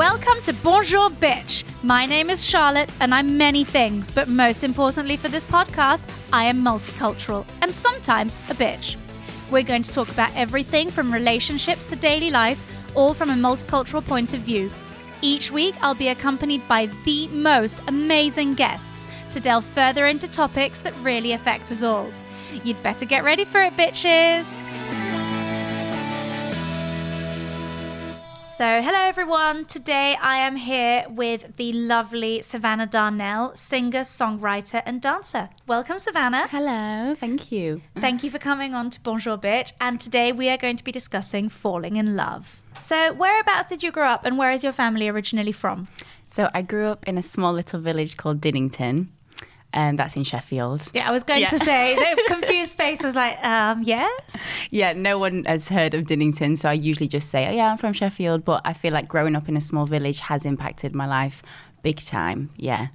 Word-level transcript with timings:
Welcome 0.00 0.40
to 0.44 0.54
Bonjour 0.54 1.10
Bitch. 1.10 1.62
My 1.82 2.06
name 2.06 2.30
is 2.30 2.42
Charlotte 2.42 2.90
and 3.02 3.14
I'm 3.14 3.36
many 3.36 3.64
things, 3.64 4.10
but 4.10 4.28
most 4.28 4.64
importantly 4.64 5.18
for 5.18 5.28
this 5.28 5.44
podcast, 5.44 6.08
I 6.32 6.44
am 6.44 6.64
multicultural 6.64 7.44
and 7.60 7.70
sometimes 7.70 8.36
a 8.48 8.54
bitch. 8.54 8.96
We're 9.50 9.62
going 9.62 9.82
to 9.82 9.92
talk 9.92 10.08
about 10.08 10.34
everything 10.34 10.90
from 10.90 11.12
relationships 11.12 11.84
to 11.84 11.96
daily 11.96 12.30
life, 12.30 12.64
all 12.96 13.12
from 13.12 13.28
a 13.28 13.34
multicultural 13.34 14.02
point 14.02 14.32
of 14.32 14.40
view. 14.40 14.70
Each 15.20 15.50
week, 15.50 15.74
I'll 15.82 15.94
be 15.94 16.08
accompanied 16.08 16.66
by 16.66 16.86
the 17.04 17.28
most 17.28 17.82
amazing 17.86 18.54
guests 18.54 19.06
to 19.32 19.38
delve 19.38 19.66
further 19.66 20.06
into 20.06 20.28
topics 20.28 20.80
that 20.80 20.96
really 21.02 21.32
affect 21.32 21.70
us 21.70 21.82
all. 21.82 22.10
You'd 22.64 22.82
better 22.82 23.04
get 23.04 23.22
ready 23.22 23.44
for 23.44 23.60
it, 23.62 23.76
bitches! 23.76 24.50
So, 28.60 28.82
hello 28.82 28.98
everyone. 28.98 29.64
Today 29.64 30.18
I 30.20 30.36
am 30.36 30.54
here 30.56 31.06
with 31.08 31.56
the 31.56 31.72
lovely 31.72 32.42
Savannah 32.42 32.86
Darnell, 32.86 33.56
singer, 33.56 34.00
songwriter, 34.00 34.82
and 34.84 35.00
dancer. 35.00 35.48
Welcome, 35.66 35.96
Savannah. 35.96 36.46
Hello, 36.46 37.14
thank 37.14 37.50
you. 37.50 37.80
Thank 37.98 38.22
you 38.22 38.28
for 38.28 38.38
coming 38.38 38.74
on 38.74 38.90
to 38.90 39.00
Bonjour 39.00 39.38
Bitch. 39.38 39.72
And 39.80 39.98
today 39.98 40.30
we 40.30 40.50
are 40.50 40.58
going 40.58 40.76
to 40.76 40.84
be 40.84 40.92
discussing 40.92 41.48
falling 41.48 41.96
in 41.96 42.16
love. 42.16 42.60
So, 42.82 43.14
whereabouts 43.14 43.70
did 43.70 43.82
you 43.82 43.90
grow 43.90 44.08
up 44.08 44.26
and 44.26 44.36
where 44.36 44.52
is 44.52 44.62
your 44.62 44.74
family 44.74 45.08
originally 45.08 45.52
from? 45.52 45.88
So 46.28 46.50
I 46.52 46.60
grew 46.60 46.84
up 46.84 47.08
in 47.08 47.16
a 47.16 47.22
small 47.22 47.54
little 47.54 47.80
village 47.80 48.18
called 48.18 48.42
Dinnington, 48.42 49.08
and 49.72 49.98
that's 49.98 50.16
in 50.16 50.24
Sheffield. 50.24 50.90
Yeah, 50.94 51.08
I 51.08 51.12
was 51.12 51.22
going 51.22 51.40
Yeah. 51.42 51.48
to 51.48 51.58
say, 51.58 51.94
the 51.94 52.24
confused 52.28 52.76
face 52.76 53.02
was 53.02 53.14
like, 53.14 53.42
um, 53.44 53.82
yes? 53.82 54.52
Yeah, 54.70 54.92
no 54.92 55.18
one 55.18 55.44
has 55.44 55.68
heard 55.68 55.94
of 55.94 56.04
Dinnington, 56.06 56.56
so 56.58 56.68
I 56.68 56.72
usually 56.72 57.08
just 57.08 57.30
say, 57.30 57.46
oh, 57.48 57.52
yeah, 57.52 57.70
I'm 57.70 57.78
from 57.78 57.92
Sheffield. 57.92 58.44
But 58.44 58.62
I 58.64 58.72
feel 58.72 58.92
like 58.92 59.06
growing 59.08 59.36
up 59.36 59.48
in 59.48 59.56
a 59.56 59.60
small 59.60 59.86
village 59.86 60.20
has 60.20 60.44
impacted 60.46 60.94
my 60.94 61.06
life 61.06 61.42
big 61.82 62.00
time. 62.00 62.50
Yeah. 62.56 62.88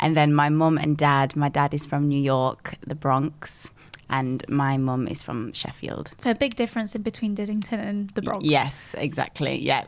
And 0.00 0.16
then 0.16 0.34
my 0.34 0.48
mum 0.48 0.78
and 0.78 0.96
dad, 0.96 1.36
my 1.36 1.48
dad 1.48 1.72
is 1.72 1.86
from 1.86 2.08
New 2.08 2.20
York, 2.20 2.74
the 2.84 2.96
Bronx, 2.96 3.70
and 4.10 4.44
my 4.48 4.76
mum 4.76 5.06
is 5.06 5.22
from 5.22 5.52
Sheffield. 5.52 6.10
So, 6.18 6.32
a 6.32 6.34
big 6.34 6.56
difference 6.56 6.94
in 6.96 7.02
between 7.02 7.34
Dinnington 7.36 7.78
and 7.78 8.10
the 8.10 8.22
Bronx. 8.22 8.44
Yes, 8.44 8.94
exactly. 8.98 9.60
Yeah. 9.60 9.84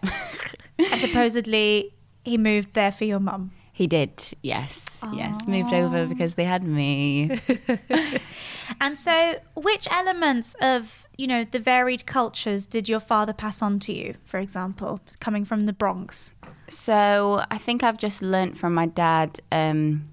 And 0.78 1.00
supposedly 1.00 1.92
he 2.24 2.38
moved 2.38 2.74
there 2.74 2.92
for 2.92 3.04
your 3.04 3.20
mum. 3.20 3.50
He 3.74 3.86
did. 3.88 4.22
Yes. 4.40 5.02
Yes. 5.12 5.46
Moved 5.48 5.74
over 5.74 6.06
because 6.06 6.36
they 6.36 6.44
had 6.44 6.62
me. 6.62 7.40
And 8.80 8.98
so, 8.98 9.34
which 9.54 9.86
elements 9.90 10.54
of, 10.60 11.06
you 11.16 11.26
know, 11.26 11.44
the 11.44 11.58
varied 11.58 12.06
cultures 12.06 12.66
did 12.66 12.88
your 12.88 13.00
father 13.00 13.32
pass 13.32 13.60
on 13.60 13.78
to 13.80 13.92
you, 13.92 14.14
for 14.24 14.40
example, 14.40 15.00
coming 15.20 15.44
from 15.44 15.66
the 15.66 15.72
Bronx? 15.72 16.32
So 16.68 17.44
I 17.50 17.58
think 17.58 17.82
I've 17.82 17.98
just 17.98 18.22
learnt 18.22 18.56
from 18.56 18.74
my 18.74 18.86
dad 18.86 19.40
um, 19.52 20.06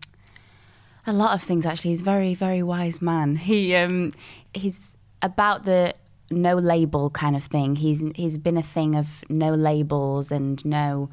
a 1.08 1.14
lot 1.14 1.34
of 1.34 1.42
things. 1.42 1.66
Actually, 1.66 1.92
he's 1.92 2.02
a 2.02 2.06
very, 2.06 2.36
very 2.36 2.62
wise 2.62 3.02
man. 3.02 3.38
He 3.38 3.73
um, 3.76 4.14
he's 4.54 4.98
about 5.22 5.64
the 5.64 5.95
no 6.30 6.56
label 6.56 7.09
kind 7.09 7.36
of 7.36 7.44
thing. 7.44 7.78
He's 7.78 8.04
he's 8.16 8.38
been 8.38 8.58
a 8.58 8.64
thing 8.64 8.95
of 8.95 9.23
no 9.30 9.54
labels 9.54 10.32
and 10.32 10.64
no. 10.66 11.09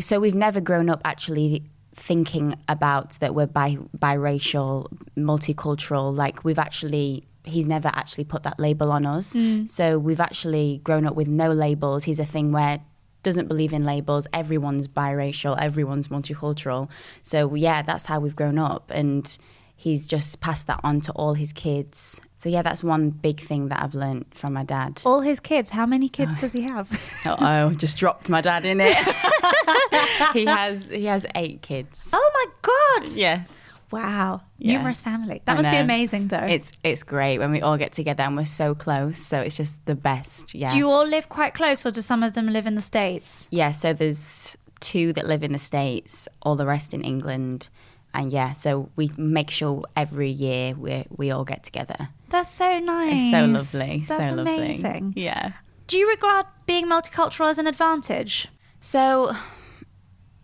So 0.00 0.20
we've 0.20 0.34
never 0.34 0.60
grown 0.60 0.88
up 0.88 1.00
actually 1.04 1.64
thinking 1.94 2.56
about 2.68 3.18
that 3.20 3.34
we're 3.34 3.46
bi 3.46 3.76
biracial, 3.96 4.88
multicultural. 5.16 6.14
Like 6.14 6.44
we've 6.44 6.58
actually. 6.58 7.24
He's 7.44 7.66
never 7.66 7.92
actually 7.94 8.24
put 8.24 8.42
that 8.42 8.58
label 8.58 8.90
on 8.90 9.06
us. 9.06 9.32
Mm. 9.32 9.68
So 9.68 10.00
we've 10.00 10.18
actually 10.18 10.80
grown 10.82 11.06
up 11.06 11.14
with 11.14 11.28
no 11.28 11.52
labels. 11.52 12.02
He's 12.02 12.18
a 12.18 12.24
thing 12.24 12.50
where 12.50 12.80
doesn't 13.26 13.48
believe 13.48 13.72
in 13.72 13.84
labels. 13.84 14.26
Everyone's 14.32 14.86
biracial, 14.86 15.60
everyone's 15.60 16.08
multicultural. 16.08 16.88
So 17.22 17.54
yeah, 17.54 17.82
that's 17.82 18.06
how 18.06 18.20
we've 18.20 18.36
grown 18.36 18.58
up, 18.58 18.90
and 18.94 19.36
he's 19.76 20.06
just 20.06 20.40
passed 20.40 20.66
that 20.66 20.80
on 20.82 21.00
to 21.02 21.12
all 21.12 21.34
his 21.34 21.52
kids. 21.52 22.20
So 22.36 22.48
yeah, 22.48 22.62
that's 22.62 22.82
one 22.82 23.10
big 23.10 23.38
thing 23.40 23.68
that 23.68 23.82
I've 23.82 23.94
learned 23.94 24.26
from 24.32 24.54
my 24.54 24.64
dad. 24.64 25.02
All 25.04 25.20
his 25.20 25.38
kids, 25.38 25.70
how 25.70 25.86
many 25.86 26.08
kids 26.08 26.34
oh. 26.36 26.40
does 26.40 26.52
he 26.52 26.62
have? 26.62 26.88
oh, 27.26 27.70
just 27.74 27.96
dropped 27.96 28.28
my 28.28 28.40
dad 28.40 28.66
in 28.66 28.80
it. 28.80 28.96
he 30.32 30.46
has 30.46 30.88
he 30.88 31.04
has 31.04 31.26
eight 31.34 31.62
kids. 31.62 32.10
oh 32.12 32.30
my 32.34 32.46
God! 32.62 33.08
Yes. 33.14 33.74
Wow. 33.92 34.42
Yeah. 34.58 34.78
Numerous 34.78 35.00
family. 35.00 35.42
That 35.44 35.52
I 35.52 35.56
must 35.56 35.70
be 35.70 35.76
amazing, 35.76 36.28
though. 36.28 36.38
It's 36.38 36.72
it's 36.82 37.02
great 37.02 37.38
when 37.38 37.52
we 37.52 37.60
all 37.60 37.76
get 37.76 37.92
together 37.92 38.24
and 38.24 38.36
we're 38.36 38.44
so 38.44 38.74
close. 38.74 39.18
So 39.18 39.40
it's 39.40 39.56
just 39.56 39.84
the 39.86 39.94
best. 39.94 40.54
Yeah. 40.54 40.72
do 40.72 40.78
you 40.78 40.88
all 40.88 41.06
live 41.06 41.28
quite 41.28 41.54
close, 41.54 41.86
or 41.86 41.90
do 41.92 42.00
some 42.00 42.22
of 42.22 42.32
them 42.34 42.48
live 42.48 42.66
in 42.66 42.74
the 42.74 42.82
States? 42.82 43.48
Yeah, 43.52 43.70
so 43.70 43.92
there's 43.92 44.56
two 44.80 45.12
that 45.12 45.26
live 45.26 45.42
in 45.42 45.52
the 45.52 45.58
States, 45.58 46.28
all 46.42 46.56
the 46.56 46.66
rest 46.66 46.94
in 46.94 47.02
England. 47.02 47.68
And 48.16 48.32
yeah, 48.32 48.52
so 48.52 48.88
we 48.96 49.10
make 49.18 49.50
sure 49.50 49.84
every 49.94 50.30
year 50.30 50.74
we 50.74 51.04
we 51.14 51.30
all 51.30 51.44
get 51.44 51.62
together. 51.64 52.08
That's 52.30 52.50
so 52.50 52.78
nice. 52.78 53.20
It's 53.20 53.30
so 53.30 53.44
lovely. 53.44 54.04
That's 54.08 54.28
so 54.28 54.34
lovely. 54.34 54.56
amazing. 54.56 55.12
Yeah. 55.14 55.52
Do 55.86 55.98
you 55.98 56.08
regard 56.08 56.46
being 56.66 56.86
multicultural 56.86 57.50
as 57.50 57.58
an 57.58 57.66
advantage? 57.66 58.48
So 58.80 59.32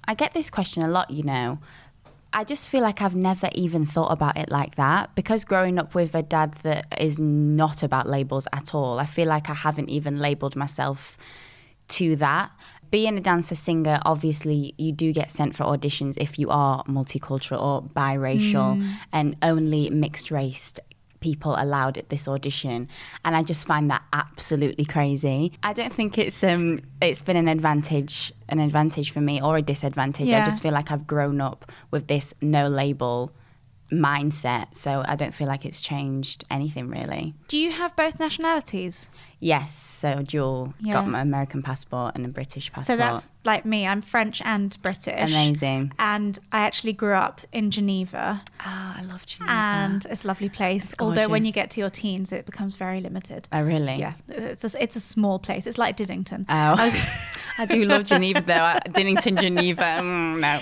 I 0.05 0.15
get 0.15 0.35
this 0.35 0.51
question 0.51 0.83
a 0.83 0.89
lot, 0.89 1.11
you 1.11 1.23
know. 1.23 1.61
I 2.35 2.45
just 2.45 2.69
feel 2.69 2.83
like 2.83 3.01
I've 3.01 3.17
never 3.17 3.49
even 3.55 3.87
thought 3.87 4.13
about 4.13 4.37
it 4.37 4.51
like 4.51 4.75
that 4.77 5.15
because 5.15 5.45
growing 5.45 5.79
up 5.79 5.95
with 5.95 6.15
a 6.15 6.23
dad 6.23 6.55
that 6.63 6.87
is 7.01 7.19
not 7.19 7.83
about 7.83 8.07
labels 8.07 8.47
at 8.53 8.75
all, 8.75 8.99
I 8.99 9.07
feel 9.07 9.29
like 9.29 9.49
I 9.49 9.55
haven't 9.55 9.89
even 9.89 10.19
labeled 10.19 10.57
myself 10.57 11.17
to 11.89 12.17
that. 12.17 12.51
Being 12.93 13.17
a 13.17 13.23
dancer 13.23 13.55
singer, 13.55 14.01
obviously, 14.05 14.75
you 14.77 14.93
do 14.93 15.15
get 15.15 15.31
sent 15.31 15.57
for 15.57 15.65
auditions 15.65 16.19
if 16.19 16.39
you 16.39 16.51
are 16.51 16.85
multicultural 16.85 17.59
or 17.59 17.83
biracial 17.83 18.87
and 19.15 19.35
only 19.41 19.89
mixed 19.89 20.31
race 20.31 20.75
people 21.21 21.55
allowed 21.57 21.97
at 21.97 22.11
this 22.11 22.29
audition. 22.29 22.89
And 23.25 23.35
i 23.35 23.43
just 23.43 23.67
find 23.67 23.91
that 23.91 24.03
absolutely 24.13 24.85
crazy. 24.85 25.53
I 25.63 25.73
don't 25.73 25.93
think 25.93 26.19
it's 26.19 26.45
um 26.45 26.81
it's 27.01 27.23
been 27.23 27.37
an 27.37 27.49
advantage 27.49 28.31
an 28.51 28.59
advantage 28.59 29.11
for 29.11 29.23
me 29.23 29.41
or 29.41 29.57
a 29.57 29.63
disadvantage. 29.63 30.29
Yeah. 30.29 30.43
i 30.43 30.45
just 30.45 30.63
feel 30.63 30.73
like 30.73 30.91
i've 30.91 31.07
grown 31.07 31.41
up 31.41 31.73
with 31.91 32.09
this 32.09 32.35
no 32.43 32.69
label 32.69 33.33
mindset 33.93 34.75
so 34.75 35.05
i 35.07 35.15
don't 35.15 35.35
feel 35.35 35.47
like 35.47 35.65
it's 35.67 35.81
changed 35.83 36.45
anything 36.51 36.89
really 36.89 37.35
Do 37.49 37.59
you 37.59 37.71
have 37.71 37.95
both 37.95 38.19
nationalities? 38.19 39.11
yes 39.39 39.75
so 39.75 40.23
dual 40.23 40.73
Yeah. 40.81 40.95
got 40.95 41.09
my 41.09 41.21
american 41.21 41.63
passport 41.63 42.15
and 42.15 42.25
a 42.25 42.29
british 42.29 42.73
passport. 42.73 42.87
So 42.87 42.97
that's 42.97 43.31
like 43.45 43.65
me. 43.65 43.87
I'm 43.89 44.03
French 44.03 44.41
and 44.45 44.81
British. 44.83 45.31
amazing 45.31 45.93
And 45.99 46.39
I 46.53 46.61
actually 46.61 46.93
grew 46.93 47.15
up 47.15 47.41
in 47.53 47.71
Geneva, 47.73 48.43
ah 48.61 48.97
i 48.99 49.03
love 49.03 49.27
Geneva. 49.27 49.53
and 49.53 50.07
it's 50.07 50.25
a 50.25 50.27
lovely 50.29 50.49
place. 50.49 50.95
Although 51.01 51.29
when 51.29 51.45
you 51.45 51.53
get 51.53 51.71
to 51.73 51.81
your 51.81 51.91
teens, 51.91 52.33
it 52.33 52.47
becomes 52.47 52.77
very 52.77 53.01
limited. 53.01 53.49
oh 53.53 53.63
really 53.63 53.97
Yeah, 53.97 54.15
it's 54.29 54.65
a, 54.65 54.83
it's 54.83 54.97
a 54.97 55.01
small 55.01 55.39
place. 55.39 55.67
It's 55.67 55.79
like 55.79 55.97
Dinnington. 55.97 56.47
oh 56.49 56.77
i 57.59 57.67
do 57.67 57.85
love 57.85 58.05
geneva 58.05 58.41
though 58.41 58.79
dinnington 58.93 59.37
geneva 59.37 59.83
mm, 60.01 60.39
no 60.41 60.61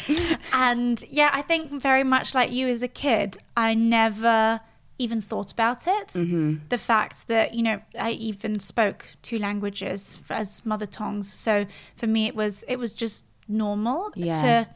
And 0.52 1.02
yeah, 1.08 1.30
I 1.32 1.42
think 1.42 1.70
very 1.80 2.04
much 2.04 2.34
like 2.34 2.50
you 2.50 2.66
as 2.68 2.82
a 2.82 2.88
kid, 2.88 3.38
I 3.56 3.74
never 3.74 4.60
even 4.98 5.20
thought 5.22 5.50
about 5.52 5.86
it. 5.86 6.08
Mm-hmm. 6.08 6.56
The 6.68 6.76
fact 6.78 7.28
that, 7.28 7.54
you 7.54 7.62
know, 7.62 7.80
I 7.98 8.10
even 8.12 8.60
spoke 8.60 9.06
two 9.22 9.38
languages 9.38 10.20
as 10.28 10.66
mother 10.66 10.86
tongues. 10.86 11.32
So 11.32 11.66
for 11.96 12.06
me, 12.06 12.26
it 12.26 12.34
was, 12.36 12.64
it 12.68 12.76
was 12.76 12.92
just 12.92 13.24
normal 13.48 14.10
Yeah. 14.14 14.34
to 14.34 14.68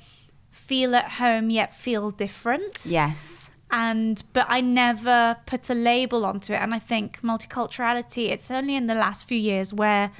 feel 0.50 0.94
at 0.94 1.10
home 1.12 1.50
yet 1.50 1.74
feel 1.76 2.10
different. 2.10 2.86
yes 2.86 3.50
And, 3.70 4.22
but 4.32 4.46
I 4.48 4.60
never 4.60 5.36
put 5.46 5.68
a 5.68 5.74
label 5.74 6.24
onto 6.24 6.52
it. 6.52 6.60
And 6.64 6.72
I 6.74 6.78
think 6.78 7.20
multiculturality, 7.22 8.30
it's 8.30 8.50
only 8.50 8.76
in 8.76 8.86
the 8.86 8.94
last 8.94 9.26
few 9.26 9.38
years 9.38 9.74
where 9.74 10.12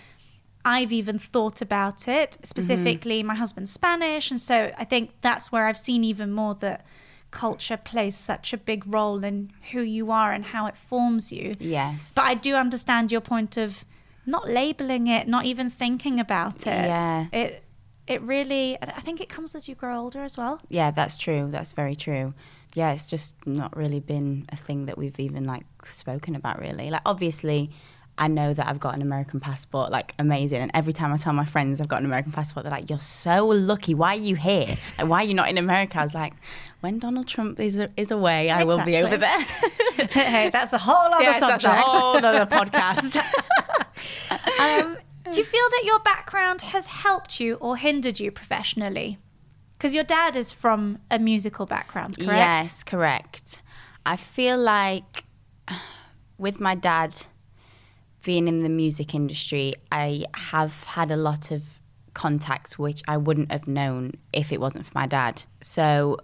I've 0.64 0.92
even 0.92 1.18
thought 1.18 1.60
about 1.60 2.08
it. 2.08 2.32
Mm-hmm. 2.32 2.44
Specifically, 2.44 3.22
my 3.22 3.34
husband's 3.34 3.72
Spanish. 3.72 4.30
And 4.30 4.40
so 4.40 4.72
I 4.78 4.84
think 4.84 5.10
that's 5.20 5.52
where 5.52 5.66
I've 5.66 5.78
seen 5.78 6.04
even 6.04 6.32
more 6.32 6.54
that 6.56 6.86
culture 7.30 7.76
plays 7.76 8.16
such 8.16 8.52
a 8.52 8.56
big 8.56 8.84
role 8.86 9.24
in 9.24 9.50
who 9.72 9.80
you 9.80 10.10
are 10.10 10.32
and 10.32 10.44
how 10.44 10.66
it 10.66 10.76
forms 10.76 11.32
you. 11.32 11.50
yes 11.58 12.12
But 12.14 12.24
I 12.24 12.34
do 12.34 12.54
understand 12.54 13.10
your 13.10 13.20
point 13.20 13.56
of 13.56 13.84
not 14.24 14.48
labeling 14.48 15.08
it, 15.08 15.26
not 15.28 15.44
even 15.44 15.68
thinking 15.68 16.20
about 16.20 16.66
it. 16.66 16.86
Yeah. 16.86 17.26
It 17.32 17.64
it 18.06 18.22
really 18.22 18.78
I 18.80 19.00
think 19.00 19.20
it 19.20 19.28
comes 19.28 19.54
as 19.54 19.68
you 19.68 19.74
grow 19.74 19.98
older 19.98 20.22
as 20.22 20.36
well. 20.36 20.60
Yeah, 20.68 20.90
that's 20.92 21.18
true. 21.18 21.48
That's 21.50 21.72
very 21.72 21.96
true. 21.96 22.34
Yeah, 22.74 22.92
it's 22.92 23.06
just 23.06 23.34
not 23.46 23.76
really 23.76 24.00
been 24.00 24.46
a 24.50 24.56
thing 24.56 24.86
that 24.86 24.96
we've 24.96 25.18
even 25.18 25.44
like 25.44 25.66
spoken 25.84 26.34
about 26.36 26.60
really. 26.60 26.90
Like 26.90 27.02
obviously 27.04 27.70
I 28.16 28.28
know 28.28 28.54
that 28.54 28.68
I've 28.68 28.78
got 28.78 28.94
an 28.94 29.02
American 29.02 29.40
passport, 29.40 29.90
like 29.90 30.14
amazing. 30.18 30.60
And 30.60 30.70
every 30.72 30.92
time 30.92 31.12
I 31.12 31.16
tell 31.16 31.32
my 31.32 31.44
friends 31.44 31.80
I've 31.80 31.88
got 31.88 32.00
an 32.00 32.06
American 32.06 32.30
passport, 32.30 32.64
they're 32.64 32.70
like, 32.70 32.88
"You're 32.88 32.98
so 33.00 33.46
lucky. 33.46 33.94
Why 33.94 34.14
are 34.14 34.18
you 34.18 34.36
here? 34.36 34.76
Like, 34.98 35.08
why 35.08 35.18
are 35.18 35.24
you 35.24 35.34
not 35.34 35.48
in 35.48 35.58
America?" 35.58 35.98
I 35.98 36.02
was 36.04 36.14
like, 36.14 36.34
"When 36.80 37.00
Donald 37.00 37.26
Trump 37.26 37.58
is 37.58 37.80
is 37.96 38.10
away, 38.10 38.50
I 38.50 38.62
will 38.62 38.84
be 38.84 38.96
over 38.96 39.16
there." 39.16 39.40
hey, 39.40 40.48
that's 40.52 40.72
a 40.72 40.78
whole 40.78 41.12
other 41.12 41.24
yes, 41.24 41.40
subject. 41.40 41.62
that's 41.62 41.86
a 41.86 41.90
whole 41.90 42.24
other 42.24 42.46
podcast. 42.46 43.16
um, 44.60 44.96
Do 45.30 45.38
you 45.38 45.44
feel 45.44 45.68
that 45.70 45.82
your 45.84 45.98
background 46.00 46.62
has 46.62 46.86
helped 46.86 47.40
you 47.40 47.54
or 47.56 47.76
hindered 47.76 48.20
you 48.20 48.30
professionally? 48.30 49.18
Because 49.72 49.92
your 49.94 50.04
dad 50.04 50.36
is 50.36 50.52
from 50.52 50.98
a 51.10 51.18
musical 51.18 51.66
background, 51.66 52.16
correct? 52.16 52.62
Yes, 52.62 52.84
correct. 52.84 53.60
I 54.06 54.16
feel 54.16 54.56
like 54.56 55.24
with 56.38 56.60
my 56.60 56.76
dad 56.76 57.26
being 58.24 58.48
in 58.48 58.62
the 58.62 58.68
music 58.68 59.14
industry, 59.14 59.74
I 59.92 60.24
have 60.34 60.82
had 60.84 61.10
a 61.10 61.16
lot 61.16 61.50
of 61.50 61.62
contacts 62.14 62.78
which 62.78 63.02
I 63.06 63.16
wouldn't 63.16 63.52
have 63.52 63.68
known 63.68 64.12
if 64.32 64.52
it 64.52 64.60
wasn't 64.60 64.86
for 64.86 64.92
my 64.94 65.06
dad. 65.06 65.44
So 65.60 66.18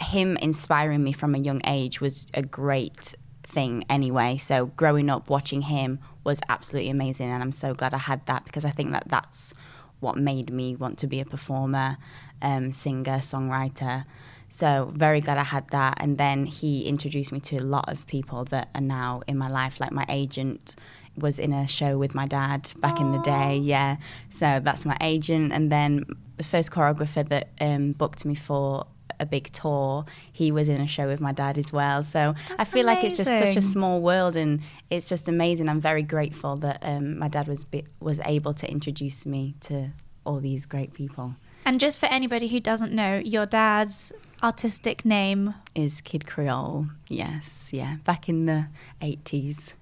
him 0.00 0.36
inspiring 0.38 1.02
me 1.02 1.12
from 1.12 1.34
a 1.34 1.38
young 1.38 1.60
age 1.66 2.00
was 2.00 2.26
a 2.34 2.42
great 2.42 3.14
thing 3.44 3.84
anyway. 3.88 4.36
So 4.36 4.66
growing 4.66 5.08
up 5.08 5.30
watching 5.30 5.62
him 5.62 5.98
was 6.24 6.40
absolutely 6.48 6.90
amazing 6.90 7.30
and 7.30 7.42
I'm 7.42 7.52
so 7.52 7.74
glad 7.74 7.94
I 7.94 7.98
had 7.98 8.24
that 8.26 8.44
because 8.44 8.64
I 8.64 8.70
think 8.70 8.92
that 8.92 9.04
that's 9.06 9.54
what 10.00 10.16
made 10.16 10.52
me 10.52 10.76
want 10.76 10.98
to 10.98 11.06
be 11.06 11.20
a 11.20 11.24
performer, 11.24 11.96
um, 12.42 12.72
singer, 12.72 13.18
songwriter. 13.18 14.04
So 14.48 14.92
very 14.94 15.20
glad 15.20 15.38
I 15.38 15.44
had 15.44 15.68
that. 15.68 15.98
And 15.98 16.18
then 16.18 16.44
he 16.44 16.86
introduced 16.86 17.32
me 17.32 17.40
to 17.40 17.56
a 17.56 17.62
lot 17.62 17.88
of 17.88 18.06
people 18.06 18.44
that 18.46 18.68
are 18.74 18.80
now 18.80 19.22
in 19.28 19.38
my 19.38 19.48
life, 19.48 19.78
like 19.78 19.92
my 19.92 20.06
agent 20.08 20.74
was 21.16 21.38
in 21.38 21.52
a 21.52 21.66
show 21.66 21.98
with 21.98 22.14
my 22.14 22.26
dad 22.26 22.70
back 22.78 22.96
Aww. 22.96 23.00
in 23.00 23.12
the 23.12 23.18
day. 23.18 23.56
Yeah, 23.58 23.96
so 24.30 24.60
that's 24.62 24.84
my 24.84 24.96
agent. 25.00 25.52
And 25.52 25.70
then 25.70 26.04
the 26.36 26.44
first 26.44 26.70
choreographer 26.70 27.28
that 27.28 27.48
um, 27.60 27.92
booked 27.92 28.24
me 28.24 28.34
for 28.34 28.86
a 29.18 29.26
big 29.26 29.52
tour, 29.52 30.04
he 30.32 30.50
was 30.50 30.68
in 30.68 30.80
a 30.80 30.86
show 30.86 31.06
with 31.06 31.20
my 31.20 31.32
dad 31.32 31.58
as 31.58 31.72
well. 31.72 32.02
So 32.02 32.34
that's 32.48 32.60
I 32.60 32.64
feel 32.64 32.88
amazing. 32.88 33.02
like 33.02 33.04
it's 33.04 33.16
just 33.16 33.38
such 33.38 33.56
a 33.56 33.60
small 33.60 34.00
world, 34.00 34.36
and 34.36 34.60
it's 34.88 35.08
just 35.08 35.28
amazing. 35.28 35.68
I'm 35.68 35.80
very 35.80 36.02
grateful 36.02 36.56
that 36.56 36.78
um, 36.82 37.18
my 37.18 37.28
dad 37.28 37.46
was 37.46 37.66
was 38.00 38.20
able 38.24 38.54
to 38.54 38.70
introduce 38.70 39.26
me 39.26 39.54
to 39.62 39.90
all 40.24 40.40
these 40.40 40.66
great 40.66 40.92
people. 40.94 41.34
And 41.64 41.78
just 41.78 41.98
for 41.98 42.06
anybody 42.06 42.48
who 42.48 42.60
doesn't 42.60 42.92
know, 42.92 43.20
your 43.22 43.44
dad's 43.44 44.12
artistic 44.42 45.04
name 45.04 45.54
is 45.74 46.00
Kid 46.00 46.26
Creole. 46.26 46.86
Yes, 47.08 47.70
yeah, 47.72 47.96
back 48.04 48.28
in 48.28 48.46
the 48.46 48.66
80s. 49.02 49.74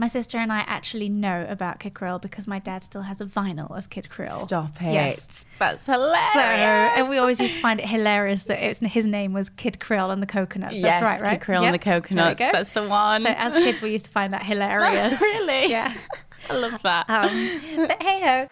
My 0.00 0.06
sister 0.06 0.38
and 0.38 0.50
I 0.50 0.60
actually 0.60 1.10
know 1.10 1.46
about 1.46 1.78
Kid 1.78 1.92
Creole 1.92 2.18
because 2.18 2.46
my 2.46 2.58
dad 2.58 2.82
still 2.82 3.02
has 3.02 3.20
a 3.20 3.26
vinyl 3.26 3.76
of 3.76 3.90
Kid 3.90 4.08
Creole. 4.08 4.30
Stop 4.30 4.80
it. 4.80 4.94
Yes. 4.94 5.44
That's 5.58 5.84
hilarious. 5.84 6.32
So, 6.32 6.40
and 6.40 7.10
we 7.10 7.18
always 7.18 7.38
used 7.38 7.52
to 7.52 7.60
find 7.60 7.78
it 7.78 7.86
hilarious 7.86 8.44
that 8.44 8.64
it 8.64 8.68
was, 8.68 8.78
his 8.78 9.04
name 9.04 9.34
was 9.34 9.50
Kid 9.50 9.78
Creole 9.78 10.10
and 10.10 10.22
the 10.22 10.26
Coconuts. 10.26 10.80
That's 10.80 11.02
yes, 11.02 11.02
right, 11.02 11.20
right? 11.20 11.32
Kid 11.32 11.44
Creole 11.44 11.64
yep. 11.64 11.74
and 11.74 11.82
the 11.82 11.84
Coconuts. 11.84 12.40
That's 12.40 12.70
the 12.70 12.88
one. 12.88 13.20
So 13.20 13.28
as 13.28 13.52
kids, 13.52 13.82
we 13.82 13.90
used 13.90 14.06
to 14.06 14.10
find 14.10 14.32
that 14.32 14.42
hilarious. 14.46 15.20
really? 15.20 15.66
Yeah. 15.70 15.92
I 16.48 16.54
love 16.54 16.80
that. 16.80 17.04
Um, 17.10 17.86
but 17.86 18.02
hey 18.02 18.22
ho. 18.22 18.48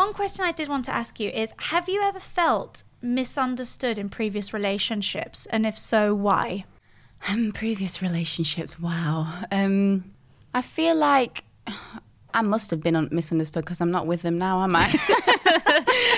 One 0.00 0.14
question 0.14 0.46
I 0.46 0.52
did 0.52 0.70
want 0.70 0.86
to 0.86 0.94
ask 0.94 1.20
you 1.20 1.28
is 1.28 1.52
Have 1.58 1.86
you 1.86 2.00
ever 2.00 2.18
felt 2.18 2.84
misunderstood 3.02 3.98
in 3.98 4.08
previous 4.08 4.54
relationships? 4.54 5.44
And 5.44 5.66
if 5.66 5.76
so, 5.78 6.14
why? 6.14 6.64
Um, 7.28 7.52
previous 7.52 8.00
relationships, 8.00 8.80
wow. 8.80 9.42
Um, 9.52 10.10
I 10.54 10.62
feel 10.62 10.96
like 10.96 11.44
I 12.32 12.40
must 12.40 12.70
have 12.70 12.80
been 12.80 13.10
misunderstood 13.12 13.66
because 13.66 13.82
I'm 13.82 13.90
not 13.90 14.06
with 14.06 14.22
them 14.22 14.38
now, 14.38 14.62
am 14.62 14.74
I? 14.74 14.88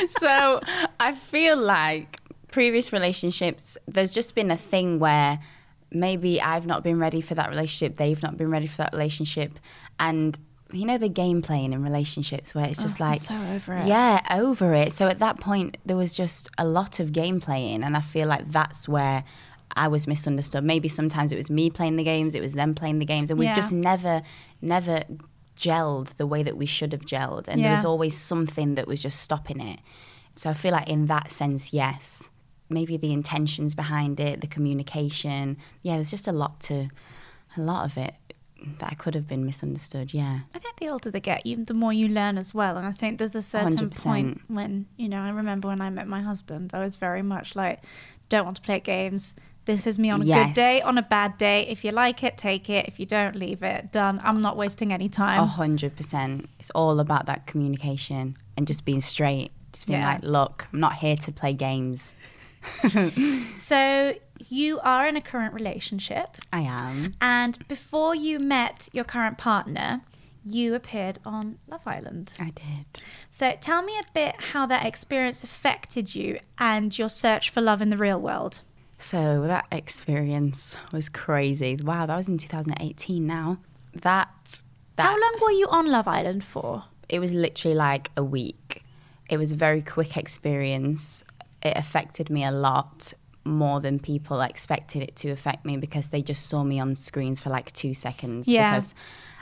so 0.08 0.60
I 1.00 1.12
feel 1.12 1.56
like 1.60 2.20
previous 2.52 2.92
relationships, 2.92 3.76
there's 3.88 4.12
just 4.12 4.36
been 4.36 4.52
a 4.52 4.56
thing 4.56 5.00
where 5.00 5.40
maybe 5.90 6.40
I've 6.40 6.66
not 6.66 6.84
been 6.84 7.00
ready 7.00 7.20
for 7.20 7.34
that 7.34 7.50
relationship, 7.50 7.96
they've 7.96 8.22
not 8.22 8.36
been 8.36 8.48
ready 8.48 8.68
for 8.68 8.76
that 8.76 8.92
relationship. 8.92 9.58
And 9.98 10.38
you 10.72 10.86
know 10.86 10.98
the 10.98 11.08
game 11.08 11.42
playing 11.42 11.72
in 11.72 11.82
relationships 11.82 12.54
where 12.54 12.66
it's 12.68 12.80
oh, 12.80 12.82
just 12.82 13.00
oh, 13.00 13.04
like 13.04 13.20
so 13.20 13.34
over 13.34 13.74
it. 13.76 13.86
Yeah, 13.86 14.20
over 14.30 14.74
it. 14.74 14.92
So 14.92 15.08
at 15.08 15.18
that 15.18 15.40
point 15.40 15.76
there 15.84 15.96
was 15.96 16.14
just 16.14 16.48
a 16.58 16.66
lot 16.66 17.00
of 17.00 17.12
game 17.12 17.40
playing 17.40 17.82
and 17.82 17.96
I 17.96 18.00
feel 18.00 18.26
like 18.26 18.50
that's 18.50 18.88
where 18.88 19.24
I 19.74 19.88
was 19.88 20.06
misunderstood. 20.06 20.64
Maybe 20.64 20.88
sometimes 20.88 21.32
it 21.32 21.36
was 21.36 21.50
me 21.50 21.70
playing 21.70 21.96
the 21.96 22.04
games, 22.04 22.34
it 22.34 22.40
was 22.42 22.54
them 22.54 22.74
playing 22.74 22.98
the 22.98 23.04
games 23.04 23.30
and 23.30 23.38
we 23.38 23.46
Yeah. 23.46 23.54
just 23.54 23.72
never 23.72 24.22
never 24.60 25.02
gelled 25.58 26.16
the 26.16 26.26
way 26.26 26.42
that 26.42 26.56
we 26.56 26.66
should 26.66 26.92
have 26.92 27.02
gelled 27.02 27.46
and 27.46 27.62
there 27.62 27.70
was 27.70 27.84
always 27.84 28.16
something 28.16 28.74
that 28.74 28.88
was 28.88 29.00
just 29.02 29.20
stopping 29.20 29.60
it. 29.60 29.80
So 30.34 30.50
I 30.50 30.54
feel 30.54 30.72
like 30.72 30.88
in 30.88 31.06
that 31.06 31.30
sense, 31.30 31.72
yes. 31.72 32.30
Maybe 32.70 32.96
the 32.96 33.12
intentions 33.12 33.74
behind 33.74 34.18
it, 34.18 34.40
the 34.40 34.46
communication. 34.46 35.58
Yeah, 35.82 35.96
there's 35.96 36.10
just 36.10 36.26
a 36.26 36.32
lot 36.32 36.58
to 36.60 36.88
a 37.56 37.60
lot 37.60 37.84
of 37.84 37.98
it 37.98 38.14
that 38.78 38.90
I 38.92 38.94
could 38.94 39.14
have 39.14 39.26
been 39.28 39.44
misunderstood. 39.44 40.12
Yeah. 40.14 40.40
I 40.54 40.58
think 40.58 40.76
the 40.78 40.88
older 40.88 41.10
they 41.10 41.20
get, 41.20 41.46
you, 41.46 41.64
the 41.64 41.74
more 41.74 41.92
you 41.92 42.08
learn 42.08 42.38
as 42.38 42.52
well. 42.54 42.76
And 42.76 42.86
I 42.86 42.92
think 42.92 43.18
there's 43.18 43.34
a 43.34 43.42
certain 43.42 43.76
100%. 43.76 44.02
point 44.02 44.40
when, 44.48 44.86
you 44.96 45.08
know, 45.08 45.20
I 45.20 45.30
remember 45.30 45.68
when 45.68 45.80
I 45.80 45.90
met 45.90 46.06
my 46.08 46.20
husband, 46.22 46.72
I 46.74 46.80
was 46.84 46.96
very 46.96 47.22
much 47.22 47.54
like, 47.56 47.80
don't 48.28 48.44
want 48.44 48.56
to 48.56 48.62
play 48.62 48.80
games. 48.80 49.34
This 49.64 49.86
is 49.86 49.96
me 49.98 50.10
on 50.10 50.22
a 50.22 50.24
good 50.24 50.54
day, 50.54 50.80
on 50.80 50.98
a 50.98 51.02
bad 51.02 51.38
day. 51.38 51.66
If 51.68 51.84
you 51.84 51.92
like 51.92 52.24
it, 52.24 52.36
take 52.36 52.68
it. 52.68 52.86
If 52.88 52.98
you 52.98 53.06
don't, 53.06 53.36
leave 53.36 53.62
it. 53.62 53.92
Done. 53.92 54.20
I'm 54.24 54.40
not 54.40 54.56
wasting 54.56 54.92
any 54.92 55.08
time. 55.08 55.38
A 55.38 55.46
hundred 55.46 55.94
percent. 55.94 56.48
It's 56.58 56.70
all 56.70 56.98
about 56.98 57.26
that 57.26 57.46
communication 57.46 58.36
and 58.56 58.66
just 58.66 58.84
being 58.84 59.00
straight. 59.00 59.52
Just 59.72 59.86
being 59.86 60.00
Yeah. 60.00 60.14
like, 60.14 60.22
look, 60.24 60.66
I'm 60.72 60.80
not 60.80 60.94
here 60.94 61.16
to 61.16 61.30
play 61.30 61.54
games. 61.54 62.16
So 63.54 64.14
you 64.48 64.80
are 64.80 65.06
in 65.06 65.16
a 65.16 65.20
current 65.20 65.54
relationship. 65.54 66.36
I 66.52 66.60
am. 66.60 67.14
And 67.20 67.66
before 67.68 68.14
you 68.14 68.38
met 68.38 68.88
your 68.92 69.04
current 69.04 69.38
partner, 69.38 70.02
you 70.44 70.74
appeared 70.74 71.18
on 71.24 71.58
Love 71.68 71.82
Island. 71.86 72.34
I 72.38 72.50
did. 72.50 73.00
So 73.30 73.54
tell 73.60 73.82
me 73.82 73.94
a 73.98 74.12
bit 74.12 74.34
how 74.38 74.66
that 74.66 74.84
experience 74.84 75.42
affected 75.44 76.14
you 76.14 76.40
and 76.58 76.96
your 76.98 77.08
search 77.08 77.50
for 77.50 77.60
love 77.60 77.80
in 77.80 77.90
the 77.90 77.96
real 77.96 78.20
world. 78.20 78.60
So 78.98 79.42
that 79.46 79.66
experience 79.72 80.76
was 80.92 81.08
crazy. 81.08 81.76
Wow, 81.82 82.06
that 82.06 82.16
was 82.16 82.28
in 82.28 82.38
2018 82.38 83.26
now. 83.26 83.58
That, 83.94 84.62
that 84.96 85.02
How 85.04 85.18
long 85.18 85.38
were 85.40 85.50
you 85.50 85.66
on 85.68 85.86
Love 85.90 86.08
Island 86.08 86.44
for? 86.44 86.84
it 87.08 87.18
was 87.20 87.32
literally 87.32 87.76
like 87.76 88.10
a 88.16 88.24
week. 88.24 88.82
It 89.28 89.36
was 89.38 89.52
a 89.52 89.56
very 89.56 89.82
quick 89.82 90.16
experience. 90.16 91.24
It 91.62 91.76
affected 91.76 92.30
me 92.30 92.44
a 92.44 92.50
lot 92.50 93.14
more 93.44 93.80
than 93.80 93.98
people 93.98 94.40
expected 94.40 95.02
it 95.02 95.16
to 95.16 95.30
affect 95.30 95.64
me 95.64 95.76
because 95.76 96.10
they 96.10 96.22
just 96.22 96.46
saw 96.46 96.62
me 96.62 96.78
on 96.78 96.94
screens 96.94 97.40
for 97.40 97.50
like 97.50 97.72
two 97.72 97.94
seconds. 97.94 98.48
Yeah. 98.48 98.70
Because 98.70 98.94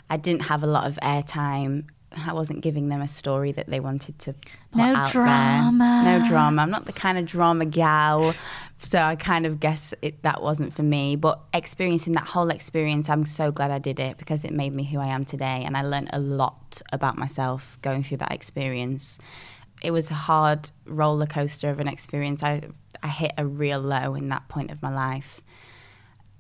I 0.08 0.16
didn't 0.16 0.42
have 0.42 0.62
a 0.62 0.66
lot 0.66 0.86
of 0.86 0.98
airtime. 1.02 1.88
I 2.26 2.32
wasn't 2.32 2.62
giving 2.62 2.88
them 2.88 3.00
a 3.00 3.06
story 3.06 3.52
that 3.52 3.68
they 3.68 3.78
wanted 3.78 4.18
to 4.20 4.32
put 4.32 4.76
No 4.76 5.06
drama. 5.10 6.02
There. 6.04 6.18
No 6.18 6.28
drama. 6.28 6.62
I'm 6.62 6.70
not 6.70 6.86
the 6.86 6.92
kind 6.92 7.18
of 7.18 7.26
drama 7.26 7.66
gal. 7.66 8.34
So 8.78 8.98
I 8.98 9.14
kind 9.14 9.46
of 9.46 9.60
guess 9.60 9.94
it, 10.02 10.22
that 10.22 10.42
wasn't 10.42 10.72
for 10.72 10.82
me. 10.82 11.14
But 11.14 11.38
experiencing 11.54 12.14
that 12.14 12.26
whole 12.26 12.50
experience, 12.50 13.08
I'm 13.08 13.26
so 13.26 13.52
glad 13.52 13.70
I 13.70 13.78
did 13.78 14.00
it 14.00 14.18
because 14.18 14.44
it 14.44 14.52
made 14.52 14.74
me 14.74 14.82
who 14.82 14.98
I 14.98 15.06
am 15.06 15.24
today. 15.24 15.62
And 15.64 15.76
I 15.76 15.82
learned 15.82 16.10
a 16.12 16.18
lot 16.18 16.82
about 16.90 17.16
myself 17.16 17.78
going 17.82 18.02
through 18.02 18.16
that 18.18 18.32
experience. 18.32 19.20
It 19.82 19.90
was 19.90 20.10
a 20.10 20.14
hard 20.14 20.70
roller 20.87 21.26
coaster 21.26 21.70
of 21.70 21.80
an 21.80 21.88
experience. 21.88 22.42
I, 22.42 22.62
I 23.02 23.08
hit 23.08 23.32
a 23.38 23.46
real 23.46 23.80
low 23.80 24.14
in 24.14 24.28
that 24.28 24.49
point 24.49 24.70
of 24.70 24.82
my 24.82 24.92
life. 24.92 25.42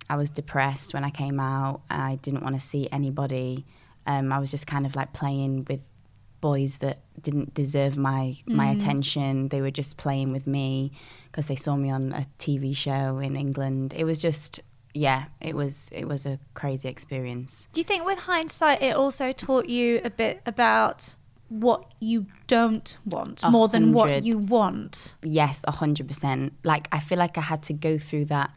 I 0.08 0.16
was 0.16 0.30
depressed 0.30 0.92
when 0.92 1.04
I 1.04 1.10
came 1.10 1.38
out. 1.38 1.82
I 1.88 2.16
didn't 2.16 2.42
want 2.42 2.54
to 2.54 2.60
see 2.60 2.88
anybody. 2.90 3.64
Um, 4.06 4.32
I 4.32 4.38
was 4.38 4.50
just 4.50 4.66
kind 4.66 4.84
of 4.84 4.96
like 4.96 5.12
playing 5.12 5.66
with 5.68 5.80
boys 6.40 6.78
that 6.78 7.00
didn't 7.20 7.54
deserve 7.54 7.96
my 7.96 8.36
my 8.46 8.70
attention. 8.70 9.48
They 9.48 9.60
were 9.60 9.70
just 9.70 9.96
playing 9.96 10.32
with 10.32 10.46
me 10.46 10.92
because 11.26 11.46
they 11.46 11.56
saw 11.56 11.76
me 11.76 11.90
on 11.90 12.12
a 12.12 12.24
TV 12.38 12.74
show 12.74 13.18
in 13.18 13.36
England. 13.36 13.94
It 13.96 14.04
was 14.04 14.20
just 14.20 14.60
yeah, 14.94 15.26
it 15.40 15.54
was 15.54 15.90
it 15.92 16.06
was 16.06 16.26
a 16.26 16.38
crazy 16.54 16.88
experience. 16.88 17.68
Do 17.72 17.80
you 17.80 17.84
think 17.84 18.04
with 18.04 18.18
hindsight 18.18 18.82
it 18.82 18.96
also 18.96 19.32
taught 19.32 19.68
you 19.68 20.00
a 20.04 20.10
bit 20.10 20.40
about 20.46 21.14
what 21.50 21.84
you 22.00 22.24
don't 22.46 22.96
want 23.04 23.44
more 23.50 23.68
than 23.68 23.92
what 23.92 24.24
you 24.24 24.38
want? 24.38 25.14
Yes, 25.22 25.62
a 25.68 25.72
hundred 25.72 26.08
percent. 26.08 26.54
Like 26.64 26.88
I 26.92 27.00
feel 27.00 27.18
like 27.18 27.36
I 27.36 27.42
had 27.42 27.62
to 27.64 27.74
go 27.74 27.98
through 27.98 28.24
that 28.26 28.52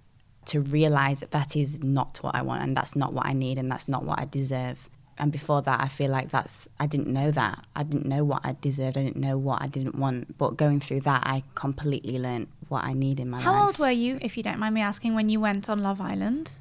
to 0.45 0.61
realize 0.61 1.21
that 1.21 1.31
that 1.31 1.55
is 1.55 1.81
not 1.83 2.19
what 2.21 2.35
I 2.35 2.41
want 2.41 2.63
and 2.63 2.77
that's 2.77 2.95
not 2.95 3.13
what 3.13 3.25
I 3.25 3.33
need 3.33 3.57
and 3.57 3.71
that's 3.71 3.87
not 3.87 4.03
what 4.03 4.19
I 4.19 4.25
deserve. 4.25 4.89
And 5.17 5.31
before 5.31 5.61
that, 5.61 5.79
I 5.79 5.87
feel 5.89 6.09
like 6.09 6.29
that's 6.29 6.67
I 6.79 6.87
didn't 6.87 7.07
know 7.07 7.29
that. 7.31 7.63
I 7.75 7.83
didn't 7.83 8.07
know 8.07 8.23
what 8.23 8.41
I 8.43 8.55
deserved. 8.59 8.97
I 8.97 9.03
didn't 9.03 9.21
know 9.21 9.37
what 9.37 9.61
I 9.61 9.67
didn't 9.67 9.93
want. 9.95 10.35
But 10.37 10.57
going 10.57 10.79
through 10.79 11.01
that, 11.01 11.21
I 11.25 11.43
completely 11.55 12.19
learned 12.19 12.47
what 12.67 12.83
I 12.83 12.93
need 12.93 13.19
in 13.19 13.29
my 13.29 13.39
How 13.39 13.51
life. 13.51 13.59
How 13.59 13.67
old 13.67 13.79
were 13.79 13.91
you, 13.91 14.17
if 14.21 14.37
you 14.37 14.43
don't 14.43 14.59
mind 14.59 14.73
me 14.73 14.81
asking, 14.81 15.13
when 15.13 15.29
you 15.29 15.39
went 15.39 15.69
on 15.69 15.83
Love 15.83 16.01
Island? 16.01 16.53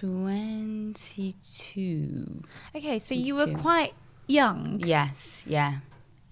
Twenty-two. 0.00 2.42
Okay, 2.74 2.98
so 2.98 3.14
you 3.14 3.36
were 3.36 3.54
quite 3.54 3.94
young. 4.30 4.80
Yes. 4.84 5.44
Yeah. 5.48 5.78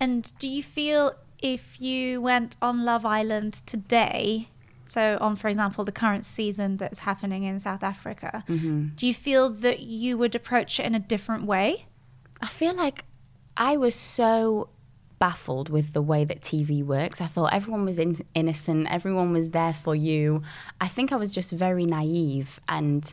And 0.01 0.31
do 0.39 0.49
you 0.49 0.63
feel 0.63 1.13
if 1.41 1.81
you 1.81 2.21
went 2.21 2.57
on 2.63 2.85
Love 2.85 3.05
Island 3.05 3.55
today 3.67 4.49
so 4.87 5.19
on, 5.21 5.37
for 5.37 5.49
example, 5.49 5.85
the 5.85 5.93
current 5.93 6.25
season 6.25 6.79
that's 6.79 7.01
happening 7.01 7.43
in 7.45 7.59
South 7.59 7.83
Africa, 7.83 8.43
Mm-hmm. 8.49 8.87
do 8.97 9.07
you 9.07 9.13
feel 9.13 9.51
that 9.51 9.81
you 9.81 10.17
would 10.17 10.35
approach 10.35 10.81
it 10.81 10.87
in 10.87 10.95
a 10.95 10.99
different 10.99 11.45
way? 11.45 11.85
I 12.41 12.47
feel 12.47 12.75
like 12.75 13.05
I 13.55 13.77
was 13.77 13.95
so 13.95 14.71
baffled 15.19 15.69
with 15.69 15.93
the 15.93 16.01
way 16.01 16.25
that 16.25 16.41
TV 16.41 16.83
works. 16.83 17.21
I 17.21 17.27
thought 17.27 17.53
everyone 17.53 17.85
was 17.85 17.99
in- 17.99 18.25
innocent, 18.35 18.91
everyone 18.91 19.33
was 19.35 19.51
there 19.51 19.75
for 19.75 19.95
you. 19.95 20.43
I 20.81 20.89
think 20.89 21.13
I 21.13 21.17
was 21.17 21.33
just 21.33 21.51
very 21.53 21.85
naive 21.85 22.59
and 22.67 23.13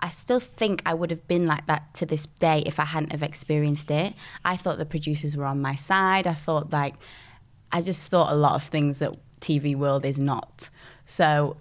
I 0.00 0.10
still 0.10 0.40
think 0.40 0.82
I 0.86 0.94
would 0.94 1.10
have 1.10 1.26
been 1.28 1.46
like 1.46 1.66
that 1.66 1.92
to 1.94 2.06
this 2.06 2.26
day 2.38 2.62
if 2.66 2.80
I 2.80 2.84
hadn't 2.86 3.12
have 3.12 3.22
experienced 3.22 3.90
it. 3.90 4.14
I 4.44 4.56
thought 4.56 4.78
the 4.78 4.86
producers 4.86 5.36
were 5.36 5.44
on 5.44 5.60
my 5.60 5.74
side. 5.74 6.26
I 6.26 6.34
thought 6.34 6.72
like 6.72 6.94
I 7.72 7.82
just 7.82 8.08
thought 8.08 8.32
a 8.32 8.36
lot 8.36 8.54
of 8.54 8.62
things 8.64 8.98
that 8.98 9.12
TV 9.40 9.76
world 9.76 10.04
is 10.04 10.18
not. 10.18 10.70
So 11.06 11.56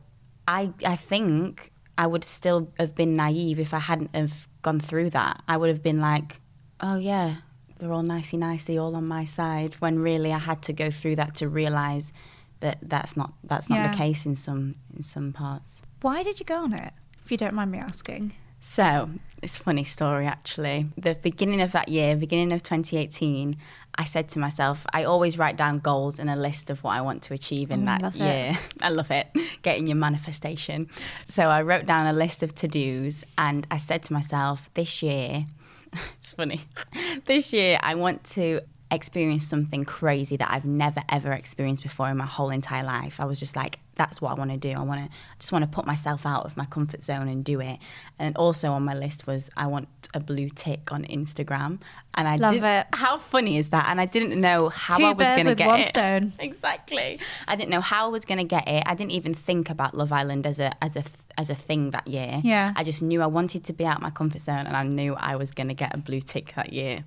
I 0.48 0.72
I 0.86 0.96
think 0.96 1.72
I 1.98 2.08
would 2.08 2.24
still 2.24 2.72
have 2.80 2.96
been 2.96 3.14
naive 3.16 3.60
if 3.60 3.74
I 3.74 3.80
hadn't 3.80 4.16
have 4.16 4.48
gone 4.62 4.80
through 4.80 5.10
that. 5.12 5.44
I 5.48 5.58
would 5.58 5.70
have 5.70 5.84
been 5.84 6.00
like, 6.00 6.38
oh 6.80 6.96
yeah, 6.98 7.36
they're 7.78 7.92
all 7.92 8.04
nicey 8.04 8.38
nicey, 8.38 8.78
all 8.78 8.96
on 8.96 9.06
my 9.08 9.26
side. 9.26 9.76
When 9.76 10.00
really 10.00 10.32
I 10.32 10.38
had 10.40 10.62
to 10.64 10.74
go 10.74 10.90
through 10.90 11.18
that 11.18 11.36
to 11.36 11.50
realize 11.50 12.14
that 12.62 12.78
that's 12.82 13.16
not 13.18 13.34
that's 13.44 13.70
not 13.70 13.76
Yeah. 13.78 13.92
the 13.92 13.98
case 13.98 14.26
in 14.26 14.36
some 14.36 14.76
in 14.96 15.04
some 15.04 15.34
parts. 15.34 15.82
Why 16.02 16.24
did 16.24 16.40
you 16.40 16.46
go 16.46 16.64
on 16.64 16.74
it? 16.74 16.94
If 17.30 17.34
you 17.34 17.38
don't 17.38 17.54
mind 17.54 17.70
me 17.70 17.78
asking. 17.78 18.34
So 18.60 19.08
it's 19.44 19.60
a 19.60 19.62
funny 19.62 19.84
story 19.84 20.26
actually. 20.26 20.88
The 20.98 21.14
beginning 21.14 21.62
of 21.62 21.74
that 21.74 21.88
year, 21.88 22.16
beginning 22.16 22.52
of 22.52 22.64
2018, 22.64 23.56
I 23.94 24.04
said 24.06 24.30
to 24.30 24.40
myself, 24.40 24.84
I 24.94 25.04
always 25.04 25.38
write 25.38 25.56
down 25.56 25.78
goals 25.78 26.18
and 26.18 26.28
a 26.28 26.36
list 26.36 26.72
of 26.72 26.84
what 26.84 26.96
I 26.96 27.02
want 27.02 27.22
to 27.22 27.36
achieve 27.36 27.70
in 27.70 27.88
Oh, 27.88 27.98
that 28.00 28.16
year. 28.16 28.58
I 28.82 28.90
love 28.90 29.12
it, 29.12 29.28
getting 29.62 29.86
your 29.86 29.98
manifestation. 29.98 30.90
So 31.26 31.44
I 31.44 31.62
wrote 31.62 31.86
down 31.86 32.08
a 32.08 32.14
list 32.14 32.42
of 32.42 32.56
to 32.56 32.68
dos 32.68 33.24
and 33.38 33.68
I 33.70 33.78
said 33.78 34.02
to 34.06 34.14
myself, 34.14 34.74
this 34.74 35.04
year, 35.04 35.44
it's 36.18 36.32
funny, 36.32 36.62
this 37.26 37.54
year 37.54 37.78
I 37.84 37.94
want 37.94 38.24
to 38.32 38.62
experience 38.92 39.46
something 39.46 39.86
crazy 39.86 40.36
that 40.38 40.52
I've 40.52 40.66
never 40.66 41.04
ever 41.10 41.32
experienced 41.32 41.84
before 41.84 42.10
in 42.10 42.18
my 42.18 42.26
whole 42.26 42.50
entire 42.50 42.84
life. 42.84 43.20
I 43.20 43.26
was 43.26 43.40
just 43.40 43.56
like, 43.56 43.80
that's 43.96 44.22
what 44.22 44.32
I 44.32 44.34
want 44.36 44.50
to 44.52 44.58
do. 44.58 44.72
I 44.72 44.82
want 44.82 45.04
to 45.04 45.10
just 45.38 45.52
want 45.52 45.64
to 45.64 45.70
put 45.70 45.86
myself 45.86 46.26
out 46.26 46.46
of 46.46 46.56
my 46.56 46.66
comfort 46.66 47.04
zone 47.04 47.28
and 47.28 47.44
do 47.44 47.60
it. 47.60 47.78
And 48.18 48.36
also 48.38 48.72
on 48.72 48.84
my 48.84 48.96
list 48.96 49.28
was 49.28 49.52
I 49.58 49.68
want 49.68 49.90
a 50.14 50.20
blue 50.20 50.50
tick 50.50 50.92
on 50.92 51.04
Instagram. 51.04 51.82
And 52.16 52.28
I 52.28 52.38
Love 52.38 52.54
did, 52.54 52.64
it. 52.64 52.88
How 52.94 53.18
funny 53.18 53.58
is 53.58 53.70
that? 53.70 53.88
And 53.90 54.00
I 54.00 54.06
didn't 54.06 54.40
know 54.40 54.70
how 54.70 54.98
Two 54.98 55.04
I 55.04 55.12
was 55.12 55.28
going 55.28 55.46
to 55.46 55.56
get 55.56 55.68
one 55.68 55.82
it. 55.82 55.86
stone. 55.86 56.34
exactly. 56.40 57.20
I 57.48 57.56
didn't 57.56 57.70
know 57.70 57.82
how 57.82 58.06
I 58.06 58.10
was 58.10 58.26
going 58.26 58.40
to 58.40 58.44
get 58.44 58.68
it. 58.68 58.84
I 58.86 58.96
didn't 58.96 59.12
even 59.12 59.34
think 59.34 59.70
about 59.70 59.96
Love 59.96 60.12
Island 60.12 60.48
as 60.48 60.60
a 60.60 60.72
as 60.84 60.96
a 60.96 61.04
as 61.38 61.50
a 61.50 61.56
thing 61.56 61.92
that 61.92 62.08
year. 62.08 62.42
Yeah. 62.44 62.74
I 62.76 62.84
just 62.84 63.04
knew 63.04 63.22
I 63.22 63.28
wanted 63.28 63.66
to 63.66 63.74
be 63.74 63.86
out 63.86 63.98
of 63.98 64.02
my 64.02 64.10
comfort 64.10 64.42
zone, 64.42 64.66
and 64.66 64.76
I 64.76 64.84
knew 64.84 65.14
I 65.16 65.36
was 65.36 65.52
going 65.52 65.68
to 65.68 65.74
get 65.76 65.94
a 65.94 65.98
blue 65.98 66.22
tick 66.22 66.54
that 66.56 66.72
year. 66.72 67.04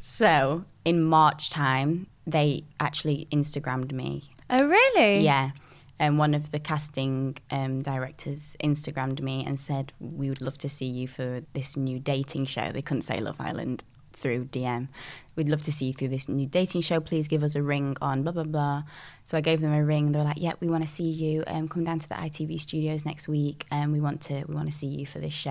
So 0.00 0.64
in 0.84 1.02
March 1.02 1.50
time, 1.50 2.06
they 2.26 2.64
actually 2.80 3.26
Instagrammed 3.30 3.92
me. 3.92 4.30
Oh, 4.50 4.64
really? 4.66 5.20
Yeah. 5.20 5.50
And 5.98 6.18
one 6.18 6.34
of 6.34 6.50
the 6.50 6.58
casting 6.58 7.36
um, 7.50 7.80
directors 7.82 8.56
Instagrammed 8.62 9.20
me 9.20 9.44
and 9.46 9.58
said, 9.58 9.92
We 10.00 10.28
would 10.28 10.40
love 10.40 10.58
to 10.58 10.68
see 10.68 10.86
you 10.86 11.06
for 11.06 11.42
this 11.52 11.76
new 11.76 11.98
dating 11.98 12.46
show. 12.46 12.72
They 12.72 12.82
couldn't 12.82 13.02
say 13.02 13.20
Love 13.20 13.40
Island 13.40 13.84
through 14.14 14.46
DM. 14.46 14.88
We'd 15.36 15.48
love 15.48 15.62
to 15.62 15.72
see 15.72 15.86
you 15.86 15.92
through 15.92 16.08
this 16.08 16.28
new 16.28 16.46
dating 16.46 16.82
show. 16.82 17.00
Please 17.00 17.26
give 17.26 17.42
us 17.42 17.56
a 17.56 17.62
ring 17.62 17.96
on 18.00 18.22
blah, 18.22 18.30
blah, 18.32 18.44
blah. 18.44 18.84
So 19.24 19.36
I 19.36 19.40
gave 19.40 19.60
them 19.60 19.72
a 19.72 19.84
ring. 19.84 20.12
They 20.12 20.18
were 20.20 20.24
like, 20.24 20.36
Yeah, 20.40 20.52
we 20.60 20.68
want 20.68 20.84
to 20.84 20.88
see 20.88 21.10
you. 21.10 21.42
Um, 21.48 21.66
come 21.68 21.82
down 21.84 21.98
to 21.98 22.08
the 22.08 22.14
ITV 22.14 22.60
studios 22.60 23.04
next 23.04 23.26
week 23.26 23.64
and 23.70 23.92
we 23.92 24.00
want 24.00 24.20
to 24.22 24.44
we 24.46 24.54
want 24.54 24.70
to 24.70 24.76
see 24.76 24.86
you 24.86 25.04
for 25.06 25.18
this 25.18 25.32
show. 25.32 25.50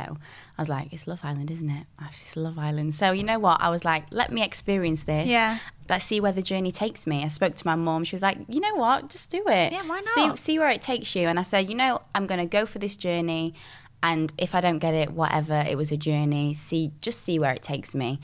I 0.57 0.61
was 0.61 0.69
like, 0.69 0.93
It's 0.93 1.05
Love 1.05 1.19
Island, 1.23 1.51
isn't 1.51 1.69
it? 1.69 1.85
Oh, 2.01 2.07
It's 2.09 2.35
Love 2.37 2.57
Island. 2.57 2.95
So 2.95 3.11
you 3.11 3.23
know 3.23 3.39
what? 3.39 3.59
I 3.61 3.69
was 3.69 3.83
like, 3.83 4.05
Let 4.11 4.31
me 4.31 4.41
experience 4.43 5.03
this 5.03 5.27
Yeah. 5.27 5.57
let's 5.89 6.05
see 6.05 6.21
where 6.21 6.31
the 6.31 6.41
journey 6.41 6.71
takes 6.71 7.05
me. 7.05 7.23
I 7.23 7.27
spoke 7.27 7.55
to 7.55 7.67
my 7.67 7.75
mom. 7.75 8.05
She 8.05 8.15
was 8.15 8.21
like, 8.21 8.37
you 8.47 8.61
know 8.61 8.75
what, 8.75 9.09
just 9.09 9.29
do 9.31 9.43
it. 9.47 9.73
Yeah, 9.73 9.83
why 9.85 9.99
See, 9.99 10.27
not? 10.27 10.39
see 10.39 10.57
where 10.59 10.69
it 10.69 10.81
takes 10.81 11.13
you. 11.15 11.27
And 11.27 11.37
I 11.37 11.43
said, 11.43 11.67
you 11.69 11.75
know, 11.75 12.01
I'm 12.15 12.25
going 12.25 12.39
to 12.39 12.45
go 12.45 12.65
for 12.65 12.79
this 12.79 12.95
journey. 12.95 13.53
And 14.01 14.31
if 14.37 14.53
I 14.55 14.61
don't 14.61 14.79
get 14.79 14.93
it, 14.93 15.11
whatever, 15.11 15.63
it 15.67 15.77
was 15.77 15.91
a 15.91 15.97
journey. 15.97 16.53
See, 16.53 16.91
just 17.01 17.21
see 17.21 17.39
where 17.39 17.53
it 17.53 17.63
takes 17.63 17.93
me. 17.95 18.19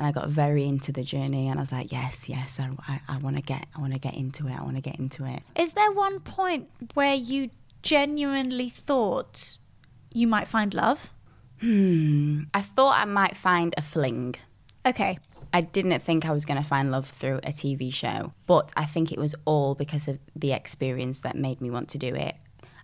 And 0.00 0.06
I 0.06 0.12
got 0.12 0.30
very 0.30 0.64
into 0.64 0.92
the 0.92 1.02
journey, 1.02 1.48
and 1.48 1.58
I 1.58 1.62
was 1.62 1.72
like, 1.72 1.92
yes, 1.92 2.26
yes, 2.26 2.58
I, 2.58 2.70
I, 2.88 3.00
I 3.06 3.18
want 3.18 3.36
to 3.36 3.42
get, 3.42 3.66
I 3.76 3.82
want 3.82 3.92
to 3.92 3.98
get 3.98 4.14
into 4.14 4.46
it. 4.46 4.52
I 4.58 4.62
want 4.62 4.76
to 4.76 4.80
get 4.80 4.98
into 4.98 5.26
it. 5.26 5.42
Is 5.54 5.74
there 5.74 5.92
one 5.92 6.20
point 6.20 6.70
where 6.94 7.14
you 7.14 7.50
genuinely 7.82 8.70
thought 8.70 9.58
you 10.10 10.26
might 10.26 10.48
find 10.48 10.72
love? 10.72 11.10
Hmm. 11.60 12.44
I 12.54 12.62
thought 12.62 12.98
I 12.98 13.04
might 13.04 13.36
find 13.36 13.74
a 13.76 13.82
fling. 13.82 14.36
Okay. 14.86 15.18
I 15.52 15.60
didn't 15.60 16.00
think 16.00 16.24
I 16.24 16.30
was 16.30 16.46
going 16.46 16.62
to 16.62 16.66
find 16.66 16.90
love 16.90 17.06
through 17.06 17.40
a 17.42 17.52
TV 17.52 17.92
show, 17.92 18.32
but 18.46 18.72
I 18.78 18.86
think 18.86 19.12
it 19.12 19.18
was 19.18 19.34
all 19.44 19.74
because 19.74 20.08
of 20.08 20.18
the 20.34 20.54
experience 20.54 21.20
that 21.20 21.36
made 21.36 21.60
me 21.60 21.70
want 21.70 21.90
to 21.90 21.98
do 21.98 22.14
it. 22.14 22.36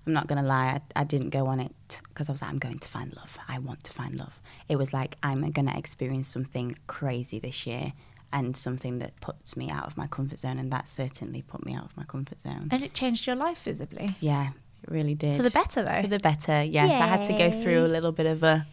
I'm 0.06 0.12
not 0.12 0.28
going 0.28 0.40
to 0.40 0.46
lie, 0.46 0.80
I, 0.96 1.00
I 1.00 1.04
didn't 1.04 1.30
go 1.30 1.46
on 1.46 1.58
it 1.58 2.00
because 2.08 2.28
I 2.28 2.32
was 2.32 2.40
like, 2.40 2.50
I'm 2.50 2.58
going 2.58 2.78
to 2.78 2.88
find 2.88 3.14
love. 3.16 3.36
I 3.48 3.58
want 3.58 3.82
to 3.84 3.92
find 3.92 4.18
love. 4.18 4.40
It 4.68 4.76
was 4.76 4.92
like, 4.92 5.16
I'm 5.22 5.40
going 5.50 5.66
to 5.66 5.76
experience 5.76 6.28
something 6.28 6.76
crazy 6.86 7.38
this 7.38 7.66
year 7.66 7.92
and 8.32 8.56
something 8.56 8.98
that 8.98 9.20
puts 9.20 9.56
me 9.56 9.70
out 9.70 9.86
of 9.86 9.96
my 9.96 10.06
comfort 10.06 10.38
zone, 10.40 10.58
and 10.58 10.70
that 10.72 10.88
certainly 10.88 11.42
put 11.42 11.64
me 11.64 11.74
out 11.74 11.84
of 11.84 11.96
my 11.96 12.04
comfort 12.04 12.40
zone. 12.40 12.68
And 12.70 12.82
it 12.82 12.92
changed 12.92 13.26
your 13.26 13.36
life 13.36 13.62
visibly. 13.62 14.16
Yeah, 14.20 14.50
it 14.82 14.90
really 14.90 15.14
did. 15.14 15.36
For 15.36 15.42
the 15.42 15.50
better, 15.50 15.82
though. 15.82 16.02
For 16.02 16.08
the 16.08 16.18
better, 16.18 16.62
yes. 16.62 16.92
I 16.92 17.06
had 17.06 17.24
to 17.24 17.32
go 17.32 17.50
through 17.50 17.84
a 17.84 17.88
little 17.88 18.12
bit 18.12 18.26
of 18.26 18.42
a 18.42 18.66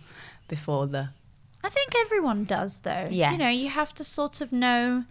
before 0.47 0.87
the. 0.87 1.09
I 1.63 1.69
think 1.69 1.93
everyone 1.97 2.43
does, 2.43 2.79
though. 2.79 3.07
You 3.09 3.37
know, 3.37 3.49
you 3.49 3.69
have 3.69 3.93
to 3.95 4.03
sort 4.03 4.41
of 4.41 4.51
know 4.51 5.05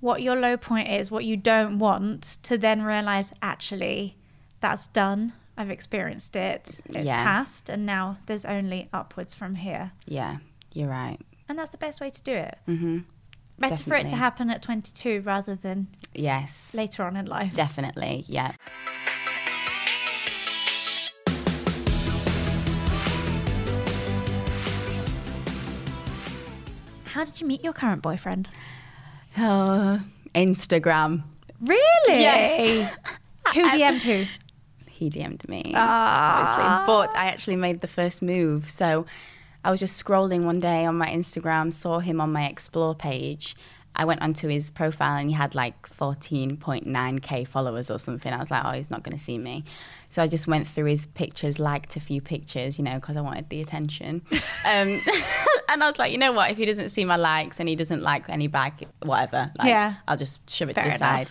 what 0.00 0.22
your 0.22 0.36
low 0.36 0.56
point 0.56 0.88
is, 0.88 1.10
what 1.10 1.24
you 1.24 1.36
don't 1.36 1.78
want, 1.78 2.38
to 2.42 2.58
then 2.58 2.82
realize 2.82 3.32
actually 3.42 4.16
that's 4.60 4.86
done. 4.88 5.32
I've 5.56 5.70
experienced 5.70 6.36
it. 6.36 6.80
It's 6.86 7.06
Yeah. 7.08 7.22
passed, 7.24 7.68
and 7.68 7.84
now 7.84 8.18
there's 8.26 8.44
only 8.44 8.88
upwards 8.92 9.34
from 9.34 9.56
here. 9.56 9.92
Yeah, 10.06 10.36
you're 10.72 10.88
right. 10.88 11.18
And 11.48 11.58
that's 11.58 11.70
the 11.70 11.78
best 11.78 12.00
way 12.00 12.10
to 12.10 12.22
do 12.22 12.32
it. 12.32 12.58
hmm 12.66 12.98
Better 13.58 13.82
for 13.82 13.96
it 13.96 14.08
to 14.10 14.14
happen 14.16 14.50
at 14.50 14.62
22 14.62 15.20
rather 15.22 15.56
than 15.56 15.88
Yes. 16.14 16.74
later 16.76 17.02
on 17.02 17.16
in 17.16 17.26
life. 17.26 17.54
Definitely, 17.54 18.24
yeah. 18.28 18.52
How 27.06 27.24
did 27.24 27.40
you 27.40 27.46
meet 27.46 27.64
your 27.64 27.72
current 27.72 28.02
boyfriend? 28.02 28.50
Oh, 29.38 30.00
Instagram. 30.34 31.22
Really? 31.60 31.80
Yes. 32.08 32.92
Who 33.54 33.68
DM'd 33.70 34.02
who? 34.02 34.26
He 34.98 35.08
DM'd 35.10 35.48
me, 35.48 35.62
Ah. 35.74 36.40
obviously. 36.40 36.86
But 36.86 37.16
I 37.16 37.26
actually 37.26 37.56
made 37.56 37.80
the 37.80 37.86
first 37.86 38.20
move. 38.22 38.68
So 38.68 39.06
I 39.64 39.70
was 39.70 39.80
just 39.80 40.02
scrolling 40.02 40.42
one 40.44 40.58
day 40.58 40.84
on 40.84 40.96
my 40.98 41.08
Instagram, 41.08 41.72
saw 41.72 41.98
him 42.00 42.20
on 42.20 42.32
my 42.32 42.44
explore 42.46 42.94
page. 42.94 43.54
I 43.96 44.04
went 44.04 44.22
onto 44.22 44.46
his 44.48 44.70
profile 44.70 45.16
and 45.16 45.28
he 45.28 45.34
had 45.34 45.54
like 45.56 45.88
14.9k 45.88 47.46
followers 47.48 47.90
or 47.90 47.98
something. 47.98 48.32
I 48.32 48.38
was 48.38 48.50
like, 48.50 48.64
oh, 48.64 48.70
he's 48.72 48.90
not 48.90 49.02
going 49.02 49.16
to 49.16 49.22
see 49.22 49.38
me. 49.38 49.64
So 50.10 50.22
I 50.22 50.26
just 50.26 50.46
went 50.46 50.66
through 50.66 50.86
his 50.86 51.06
pictures, 51.06 51.58
liked 51.58 51.96
a 51.96 52.00
few 52.00 52.20
pictures, 52.20 52.78
you 52.78 52.84
know, 52.84 52.94
because 52.94 53.16
I 53.16 53.20
wanted 53.20 53.48
the 53.48 53.60
attention. 53.60 54.22
um, 54.64 55.00
and 55.68 55.82
I 55.82 55.86
was 55.86 55.98
like, 55.98 56.12
you 56.12 56.18
know 56.18 56.32
what? 56.32 56.50
If 56.50 56.56
he 56.58 56.64
doesn't 56.64 56.90
see 56.90 57.04
my 57.04 57.16
likes 57.16 57.60
and 57.60 57.68
he 57.68 57.76
doesn't 57.76 58.02
like 58.02 58.28
any 58.28 58.46
bag, 58.46 58.86
whatever, 59.02 59.50
like, 59.58 59.68
Yeah. 59.68 59.94
I'll 60.06 60.16
just 60.16 60.48
shove 60.48 60.68
it 60.70 60.74
Fair 60.74 60.84
to 60.84 60.90
the 60.90 60.96
enough. 60.96 61.28
side. 61.28 61.30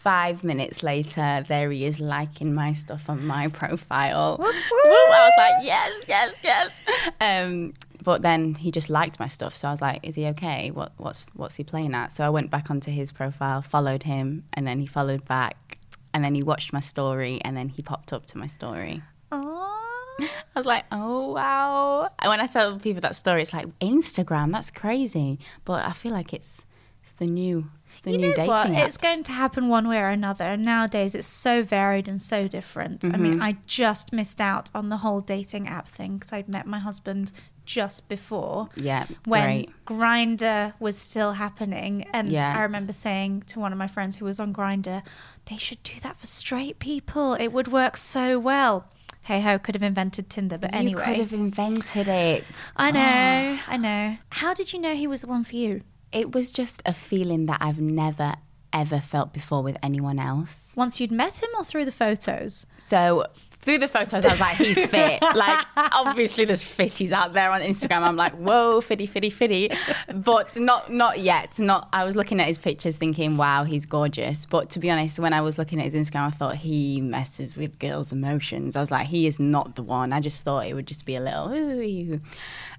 Five 0.00 0.44
minutes 0.44 0.82
later, 0.82 1.44
there 1.46 1.70
he 1.70 1.84
is 1.84 2.00
liking 2.00 2.54
my 2.54 2.72
stuff 2.72 3.10
on 3.10 3.26
my 3.26 3.48
profile. 3.48 4.38
Woo, 4.38 4.46
I 4.84 5.28
was 5.28 5.32
like, 5.36 5.62
yes, 5.62 6.04
yes, 6.08 6.40
yes. 6.42 6.72
Um, 7.20 7.74
but 8.02 8.22
then 8.22 8.54
he 8.54 8.70
just 8.70 8.88
liked 8.88 9.20
my 9.20 9.26
stuff, 9.26 9.54
so 9.54 9.68
I 9.68 9.72
was 9.72 9.82
like, 9.82 10.00
is 10.02 10.14
he 10.14 10.24
okay? 10.28 10.70
What, 10.70 10.92
what's 10.96 11.26
what's 11.34 11.56
he 11.56 11.64
playing 11.64 11.94
at? 11.94 12.12
So 12.12 12.24
I 12.24 12.30
went 12.30 12.50
back 12.50 12.70
onto 12.70 12.90
his 12.90 13.12
profile, 13.12 13.60
followed 13.60 14.04
him, 14.04 14.44
and 14.54 14.66
then 14.66 14.80
he 14.80 14.86
followed 14.86 15.26
back, 15.26 15.76
and 16.14 16.24
then 16.24 16.34
he 16.34 16.42
watched 16.42 16.72
my 16.72 16.80
story, 16.80 17.38
and 17.44 17.54
then 17.54 17.68
he 17.68 17.82
popped 17.82 18.14
up 18.14 18.24
to 18.28 18.38
my 18.38 18.46
story. 18.46 19.02
I 19.30 20.28
was 20.56 20.64
like, 20.64 20.86
oh 20.90 21.32
wow. 21.32 22.08
And 22.20 22.30
when 22.30 22.40
I 22.40 22.46
tell 22.46 22.78
people 22.78 23.02
that 23.02 23.16
story, 23.16 23.42
it's 23.42 23.52
like 23.52 23.66
Instagram. 23.80 24.50
That's 24.52 24.70
crazy. 24.70 25.38
But 25.66 25.84
I 25.84 25.92
feel 25.92 26.12
like 26.12 26.32
it's 26.32 26.64
it's 27.02 27.12
the 27.12 27.26
new 27.26 27.70
it's 27.90 28.00
the 28.00 28.12
you 28.12 28.18
new 28.18 28.28
know 28.28 28.34
dating 28.34 28.46
what? 28.50 28.70
app. 28.70 28.86
It's 28.86 28.96
going 28.96 29.22
to 29.24 29.32
happen 29.32 29.68
one 29.68 29.86
way 29.88 29.98
or 29.98 30.08
another. 30.08 30.44
And 30.44 30.64
nowadays, 30.64 31.14
it's 31.14 31.28
so 31.28 31.62
varied 31.62 32.08
and 32.08 32.22
so 32.22 32.48
different. 32.48 33.04
I 33.04 33.08
Mm-hmm. 33.08 33.22
mean, 33.22 33.42
I 33.42 33.56
just 33.66 34.12
missed 34.12 34.40
out 34.40 34.70
on 34.74 34.88
the 34.88 34.98
whole 34.98 35.20
dating 35.20 35.68
app 35.68 35.88
thing 35.88 36.16
because 36.18 36.32
I'd 36.32 36.48
met 36.48 36.66
my 36.66 36.78
husband 36.78 37.32
just 37.66 38.08
before. 38.08 38.68
Yeah, 38.76 39.06
When. 39.26 39.66
Grindr 39.86 40.72
was 40.80 40.96
still 40.98 41.32
happening. 41.34 42.06
And 42.12 42.28
Yeah. 42.28 42.56
I 42.56 42.62
remember 42.62 42.92
saying 42.92 43.42
to 43.48 43.60
one 43.60 43.72
of 43.72 43.78
my 43.78 43.86
friends 43.86 44.16
who 44.16 44.24
was 44.24 44.40
on 44.40 44.52
Grindr, 44.54 45.02
they 45.46 45.56
should 45.56 45.82
do 45.82 46.00
that 46.00 46.18
for 46.18 46.26
straight 46.26 46.78
people. 46.78 47.34
It 47.34 47.48
would 47.48 47.68
work 47.68 47.96
so 47.96 48.38
well. 48.38 48.88
Hey 49.22 49.40
ho, 49.42 49.58
could 49.58 49.74
have 49.74 49.82
invented 49.82 50.30
Tinder, 50.30 50.56
but 50.58 50.72
You 50.72 50.78
anyway. 50.78 51.04
could 51.04 51.18
have 51.18 51.32
invented 51.32 52.08
it. 52.08 52.44
I 52.76 52.90
know, 52.90 53.58
I 53.68 53.76
know. 53.76 54.16
How 54.30 54.54
did 54.54 54.72
you 54.72 54.78
know 54.80 54.94
he 54.96 55.06
was 55.06 55.20
the 55.20 55.26
one 55.26 55.44
for 55.44 55.56
you? 55.56 55.82
It 56.12 56.34
was 56.34 56.52
just 56.52 56.82
a 56.84 56.92
feeling 56.92 57.46
that 57.46 57.58
I've 57.60 57.80
never 57.80 58.34
ever 58.72 59.00
felt 59.00 59.32
before 59.32 59.62
with 59.62 59.76
anyone 59.82 60.18
else. 60.18 60.74
Once 60.76 61.00
you'd 61.00 61.10
met 61.10 61.42
him 61.42 61.50
or 61.58 61.64
through 61.64 61.84
the 61.84 61.92
photos? 61.92 62.66
So 62.78 63.26
through 63.62 63.78
the 63.78 63.88
photos, 63.88 64.24
I 64.24 64.30
was 64.32 64.40
like, 64.40 64.56
he's 64.56 64.86
fit. 64.86 65.20
like, 65.34 65.66
obviously, 65.76 66.46
there's 66.46 66.64
fitties 66.64 67.12
out 67.12 67.34
there 67.34 67.50
on 67.50 67.60
Instagram. 67.60 68.02
I'm 68.02 68.16
like, 68.16 68.32
whoa, 68.32 68.80
fitty, 68.80 69.04
fitty, 69.04 69.28
fitty. 69.28 69.70
But 70.14 70.58
not, 70.58 70.90
not 70.90 71.20
yet. 71.20 71.58
Not. 71.58 71.88
I 71.92 72.04
was 72.04 72.16
looking 72.16 72.40
at 72.40 72.46
his 72.46 72.56
pictures, 72.56 72.96
thinking, 72.96 73.36
wow, 73.36 73.64
he's 73.64 73.84
gorgeous. 73.84 74.46
But 74.46 74.70
to 74.70 74.78
be 74.78 74.90
honest, 74.90 75.18
when 75.18 75.34
I 75.34 75.42
was 75.42 75.58
looking 75.58 75.78
at 75.78 75.84
his 75.84 75.94
Instagram, 75.94 76.28
I 76.28 76.30
thought 76.30 76.56
he 76.56 77.02
messes 77.02 77.54
with 77.54 77.78
girls' 77.78 78.12
emotions. 78.12 78.76
I 78.76 78.80
was 78.80 78.90
like, 78.90 79.08
he 79.08 79.26
is 79.26 79.38
not 79.38 79.76
the 79.76 79.82
one. 79.82 80.14
I 80.14 80.20
just 80.20 80.42
thought 80.42 80.66
it 80.66 80.72
would 80.72 80.86
just 80.86 81.04
be 81.04 81.16
a 81.16 81.20
little. 81.20 81.54
Ooh. 81.54 82.20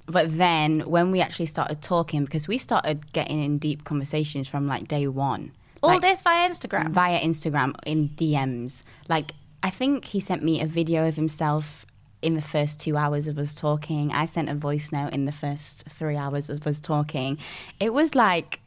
But 0.06 0.38
then 0.38 0.82
when 0.82 1.12
we 1.12 1.22
actually 1.22 1.46
started 1.46 1.82
talking, 1.82 2.26
because 2.26 2.48
we 2.48 2.58
started 2.58 3.12
getting 3.14 3.44
in 3.44 3.58
deep 3.58 3.84
conversations 3.84 4.48
from 4.48 4.68
like 4.68 4.88
day 4.88 5.08
one. 5.08 5.52
All 5.84 5.92
Like, 5.92 6.02
this 6.02 6.22
via 6.22 6.50
Instagram. 6.50 6.92
via 6.92 7.20
Instagram 7.20 7.76
in 7.86 8.10
DMs. 8.10 8.84
Like, 9.10 9.32
I 9.64 9.70
think 9.70 10.06
he 10.06 10.20
sent 10.20 10.44
me 10.44 10.62
a 10.62 10.66
video 10.68 11.08
of 11.08 11.16
himself 11.16 11.86
in 12.22 12.36
the 12.36 12.42
first 12.42 12.80
two 12.80 12.98
hours 12.98 13.28
of 13.28 13.40
us 13.40 13.56
talking. 13.56 14.12
I 14.12 14.26
sent 14.26 14.50
a 14.50 14.56
voice 14.56 14.92
note 14.92 15.14
in 15.14 15.26
the 15.26 15.32
first 15.32 15.86
three 15.90 16.16
hours 16.16 16.50
of 16.50 16.68
us 16.68 16.80
talking. 16.80 17.38
It 17.80 17.94
was 17.94 18.14
like, 18.14 18.60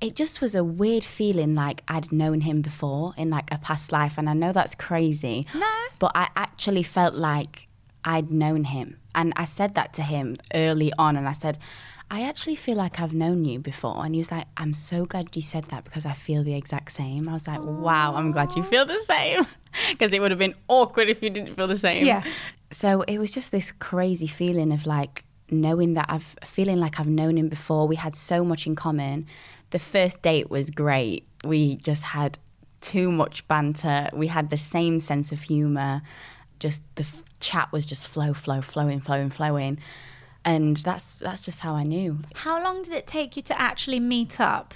it 0.00 0.14
just 0.14 0.40
was 0.40 0.54
a 0.54 0.62
weird 0.62 1.04
feeling 1.04 1.54
like 1.54 1.82
I'd 1.88 2.12
known 2.12 2.42
him 2.42 2.60
before 2.60 3.14
in 3.16 3.30
like 3.30 3.50
a 3.50 3.58
past 3.58 3.90
life. 3.90 4.18
And 4.18 4.28
I 4.28 4.34
know 4.34 4.52
that's 4.52 4.74
crazy. 4.74 5.46
No. 5.54 5.66
But 5.98 6.12
I 6.14 6.28
actually 6.36 6.82
felt 6.82 7.14
like 7.14 7.66
I'd 8.08 8.30
known 8.30 8.64
him. 8.64 8.98
And 9.14 9.34
I 9.36 9.44
said 9.44 9.74
that 9.74 9.92
to 9.94 10.02
him 10.02 10.38
early 10.54 10.90
on. 10.98 11.14
And 11.14 11.28
I 11.28 11.32
said, 11.32 11.58
I 12.10 12.22
actually 12.22 12.54
feel 12.54 12.76
like 12.76 12.98
I've 13.00 13.12
known 13.12 13.44
you 13.44 13.58
before. 13.58 14.02
And 14.02 14.14
he 14.14 14.18
was 14.18 14.32
like, 14.32 14.46
I'm 14.56 14.72
so 14.72 15.04
glad 15.04 15.36
you 15.36 15.42
said 15.42 15.64
that 15.64 15.84
because 15.84 16.06
I 16.06 16.14
feel 16.14 16.42
the 16.42 16.54
exact 16.54 16.92
same. 16.92 17.28
I 17.28 17.34
was 17.34 17.46
like, 17.46 17.62
wow, 17.62 18.14
I'm 18.14 18.30
glad 18.30 18.56
you 18.56 18.62
feel 18.62 18.86
the 18.86 18.98
same. 18.98 19.46
Because 19.90 20.14
it 20.14 20.20
would 20.20 20.30
have 20.30 20.38
been 20.38 20.54
awkward 20.66 21.10
if 21.10 21.22
you 21.22 21.28
didn't 21.28 21.54
feel 21.54 21.68
the 21.68 21.76
same. 21.76 22.04
Yeah. 22.04 22.24
So 22.70 23.02
it 23.02 23.18
was 23.18 23.30
just 23.30 23.52
this 23.52 23.70
crazy 23.70 24.26
feeling 24.26 24.72
of 24.72 24.86
like 24.86 25.24
knowing 25.50 25.92
that 25.94 26.06
I've 26.08 26.34
feeling 26.42 26.78
like 26.78 26.98
I've 26.98 27.08
known 27.08 27.36
him 27.36 27.48
before. 27.48 27.86
We 27.86 27.96
had 27.96 28.14
so 28.14 28.44
much 28.44 28.66
in 28.66 28.74
common. 28.74 29.26
The 29.70 29.78
first 29.78 30.22
date 30.22 30.50
was 30.50 30.70
great. 30.70 31.28
We 31.44 31.76
just 31.76 32.02
had 32.02 32.38
too 32.80 33.12
much 33.12 33.46
banter. 33.46 34.08
We 34.14 34.28
had 34.28 34.48
the 34.48 34.56
same 34.56 34.98
sense 35.00 35.30
of 35.32 35.42
humor. 35.42 36.02
Just 36.58 36.82
the 36.96 37.02
f- 37.02 37.22
chat 37.40 37.70
was 37.72 37.86
just 37.86 38.06
flow, 38.08 38.32
flow, 38.34 38.60
flowing, 38.60 39.00
flowing, 39.00 39.30
flowing. 39.30 39.78
And 40.44 40.76
that's 40.78 41.16
that's 41.16 41.42
just 41.42 41.60
how 41.60 41.74
I 41.74 41.82
knew. 41.82 42.18
How 42.34 42.62
long 42.62 42.82
did 42.82 42.94
it 42.94 43.06
take 43.06 43.36
you 43.36 43.42
to 43.42 43.60
actually 43.60 44.00
meet 44.00 44.40
up? 44.40 44.74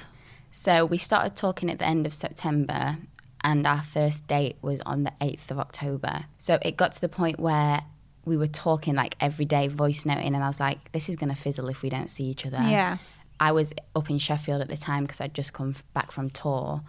So 0.51 0.85
we 0.85 0.99
started 0.99 1.35
talking 1.35 1.71
at 1.71 1.79
the 1.79 1.87
end 1.87 2.05
of 2.07 2.13
September, 2.13 2.99
and 3.43 3.67
our 3.67 3.83
first 3.83 4.27
date 4.27 4.57
was 4.61 4.81
on 4.81 5.05
the 5.05 5.13
8th 5.21 5.51
of 5.51 5.59
October. 5.59 6.27
So 6.39 6.59
it 6.61 6.77
got 6.77 6.93
to 6.93 7.01
the 7.01 7.09
point 7.09 7.41
where 7.41 7.83
we 8.25 8.37
were 8.37 8.47
talking 8.47 8.95
like 8.95 9.17
every 9.19 9.47
day, 9.47 9.69
voice 9.69 10.05
noting, 10.05 10.35
and 10.35 10.45
I 10.45 10.47
was 10.49 10.61
like, 10.61 10.93
this 10.93 11.09
is 11.09 11.17
going 11.17 11.31
to 11.31 11.41
fizzle 11.41 11.69
if 11.69 11.83
we 11.83 11.89
don't 11.89 12.11
see 12.11 12.25
each 12.25 12.45
other. 12.47 12.59
Yeah. 12.61 12.99
I 13.41 13.51
was 13.53 13.73
up 13.97 14.11
in 14.11 14.19
Sheffield 14.19 14.61
at 14.61 14.69
the 14.69 14.77
time 14.77 15.05
because 15.05 15.21
I'd 15.21 15.35
just 15.35 15.53
come 15.53 15.71
f- 15.71 15.83
back 15.95 16.13
from 16.13 16.31
tour. 16.31 16.83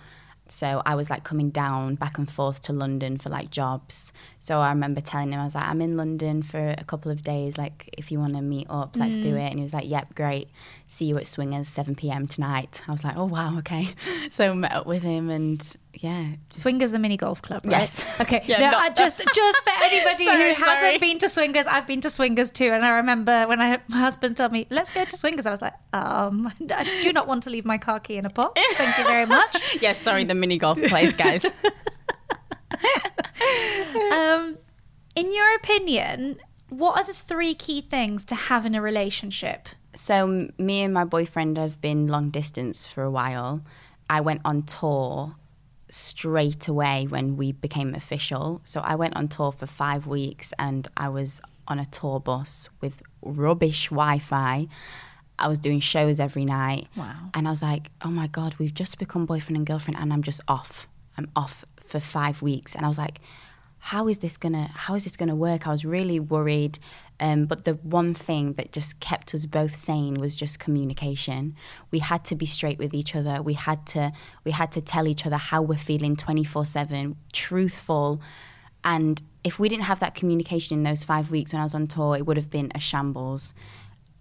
So 0.48 0.82
I 0.86 0.96
was 0.96 1.10
like 1.10 1.24
coming 1.24 1.50
down 1.50 1.96
back 1.96 2.18
and 2.18 2.30
forth 2.30 2.62
to 2.62 2.74
London 2.74 3.18
for 3.18 3.30
like 3.30 3.50
jobs. 3.50 4.12
So 4.40 4.60
I 4.60 4.70
remember 4.70 5.02
telling 5.02 5.32
him, 5.32 5.40
I 5.40 5.46
was 5.46 5.56
like, 5.56 5.66
I'm 5.66 5.82
in 5.82 5.96
London 5.98 6.44
for 6.44 6.76
a 6.78 6.84
couple 6.84 7.12
of 7.12 7.22
days. 7.22 7.58
Like, 7.58 7.90
if 7.98 8.12
you 8.12 8.20
want 8.20 8.36
to 8.36 8.42
meet 8.42 8.68
up, 8.70 8.96
let's 8.98 9.18
do 9.18 9.34
mm. 9.34 9.40
it. 9.40 9.50
And 9.50 9.60
he 9.60 9.64
was 9.64 9.74
like, 9.74 9.90
Yep, 9.90 10.16
great. 10.16 10.50
See 10.88 11.06
you 11.06 11.18
at 11.18 11.26
Swingers, 11.28 11.68
7 11.68 11.96
p.m. 11.96 12.28
tonight. 12.28 12.82
I 12.88 12.92
was 12.92 13.04
like, 13.04 13.18
Oh, 13.18 13.26
wow, 13.26 13.58
okay. 13.60 13.88
So 14.32 14.50
I 14.50 14.54
met 14.54 14.72
up 14.72 14.86
with 14.86 15.04
him 15.04 15.30
and 15.30 15.78
yeah. 15.96 16.26
Swingers, 16.54 16.92
the 16.92 17.00
mini 17.00 17.18
golf 17.18 17.42
club, 17.42 17.66
right? 17.66 17.82
Yes. 17.82 18.04
Okay. 18.20 18.42
Yeah, 18.46 18.72
no, 18.72 18.78
I 18.78 18.90
just 18.90 19.18
just 19.18 19.64
for 19.64 19.72
anybody 19.84 20.26
Sorry, 20.26 20.54
who 20.54 20.64
hasn't 20.64 20.80
sorry. 20.80 20.98
been 20.98 21.18
to 21.20 21.30
Swingers, 21.30 21.68
I've 21.68 21.86
been 21.88 22.02
to 22.02 22.10
Swingers 22.10 22.50
too, 22.52 22.72
and 22.72 22.84
I 22.86 22.98
remember 22.98 23.48
when 23.48 23.60
I 23.62 23.80
my 23.88 23.98
husband 24.00 24.38
told 24.38 24.52
me, 24.52 24.66
"Let's 24.70 24.90
go 24.90 25.04
to 25.06 25.18
Swingers," 25.18 25.46
I 25.46 25.52
was 25.52 25.62
like, 25.62 25.74
"Um, 25.94 26.52
I 26.70 26.84
do 27.04 27.12
not 27.14 27.28
want 27.28 27.44
to 27.44 27.50
leave 27.50 27.66
my 27.66 27.78
car 27.78 28.00
key 28.00 28.18
in 28.18 28.26
a 28.26 28.30
box. 28.30 28.62
Thank 28.74 28.98
you 28.98 29.04
very 29.06 29.26
much." 29.26 29.62
yes, 29.82 30.02
sorry, 30.02 30.24
the 30.24 30.36
mini 30.36 30.58
golf 30.58 30.82
place, 30.84 31.16
guys. 31.16 31.46
Um, 34.12 34.58
in 35.16 35.34
your 35.34 35.56
opinion, 35.56 36.38
what 36.70 36.98
are 36.98 37.04
the 37.04 37.14
three 37.14 37.54
key 37.56 37.82
things 37.82 38.26
to 38.26 38.36
have 38.36 38.66
in 38.66 38.74
a 38.76 38.82
relationship? 38.82 39.70
So 39.96 40.50
me 40.58 40.82
and 40.82 40.94
my 40.94 41.04
boyfriend 41.04 41.58
have 41.58 41.80
been 41.82 42.08
long 42.08 42.30
distance 42.30 42.88
for 42.88 43.04
a 43.04 43.12
while. 43.12 43.62
I 44.10 44.22
went 44.22 44.42
on 44.44 44.64
tour 44.64 45.36
straight 45.94 46.68
away 46.68 47.06
when 47.08 47.38
we 47.38 47.52
became 47.52 47.94
official. 47.94 48.62
So 48.64 48.80
I 48.82 48.96
went 48.96 49.16
on 49.16 49.28
tour 49.28 49.52
for 49.52 49.68
five 49.68 50.08
weeks 50.08 50.54
and 50.58 50.88
I 50.98 51.10
was 51.10 51.42
on 51.68 51.80
a 51.80 51.86
tour 51.86 52.20
bus 52.20 52.68
with 52.82 53.02
rubbish 53.22 53.90
Wi-Fi. 53.90 54.68
I 55.40 55.48
was 55.48 55.60
doing 55.60 55.80
shows 55.80 56.20
every 56.20 56.46
night. 56.46 56.88
Wow. 56.96 57.16
And 57.34 57.48
I 57.48 57.52
was 57.52 57.62
like, 57.62 57.92
oh 58.02 58.10
my 58.10 58.28
God, 58.28 58.56
we've 58.60 58.74
just 58.74 58.98
become 58.98 59.26
boyfriend 59.26 59.58
and 59.58 59.66
girlfriend 59.66 60.00
and 60.00 60.12
I'm 60.12 60.24
just 60.24 60.42
off. 60.48 60.88
I'm 61.18 61.30
off 61.36 61.64
for 61.78 62.00
five 62.00 62.42
weeks. 62.42 62.76
And 62.76 62.86
I 62.86 62.88
was 62.88 62.98
like, 62.98 63.20
how 63.78 64.08
is 64.08 64.20
this 64.20 64.38
gonna 64.38 64.70
how 64.74 64.96
is 64.96 65.04
this 65.04 65.18
gonna 65.18 65.36
work? 65.36 65.68
I 65.68 65.72
was 65.72 65.84
really 65.84 66.20
worried. 66.20 66.80
Um, 67.24 67.46
but 67.46 67.64
the 67.64 67.76
one 67.76 68.14
thing 68.14 68.54
that 68.56 68.74
just 68.74 69.00
kept 69.00 69.34
us 69.34 69.46
both 69.46 69.78
sane 69.78 70.16
was 70.20 70.36
just 70.36 70.60
communication. 70.60 71.56
We 71.90 72.00
had 72.00 72.26
to 72.26 72.36
be 72.36 72.46
straight 72.46 72.78
with 72.78 72.94
each 72.94 73.16
other. 73.16 73.42
We 73.42 73.54
had 73.54 73.86
to 73.88 74.12
we 74.44 74.52
had 74.52 74.74
to 74.74 74.82
tell 74.82 75.08
each 75.08 75.26
other 75.26 75.38
how 75.38 75.62
we're 75.62 75.78
feeling 75.78 76.18
24/7, 76.18 77.16
truthful. 77.32 78.22
And 78.84 79.22
if 79.46 79.58
we 79.58 79.70
didn't 79.70 79.86
have 79.86 80.02
that 80.02 80.16
communication 80.16 80.78
in 80.80 80.84
those 80.84 81.06
5 81.06 81.32
weeks 81.32 81.54
when 81.54 81.62
I 81.62 81.64
was 81.64 81.74
on 81.74 81.88
tour, 81.88 82.18
it 82.18 82.26
would 82.26 82.36
have 82.36 82.50
been 82.50 82.74
a 82.76 82.80
shambles 82.80 83.54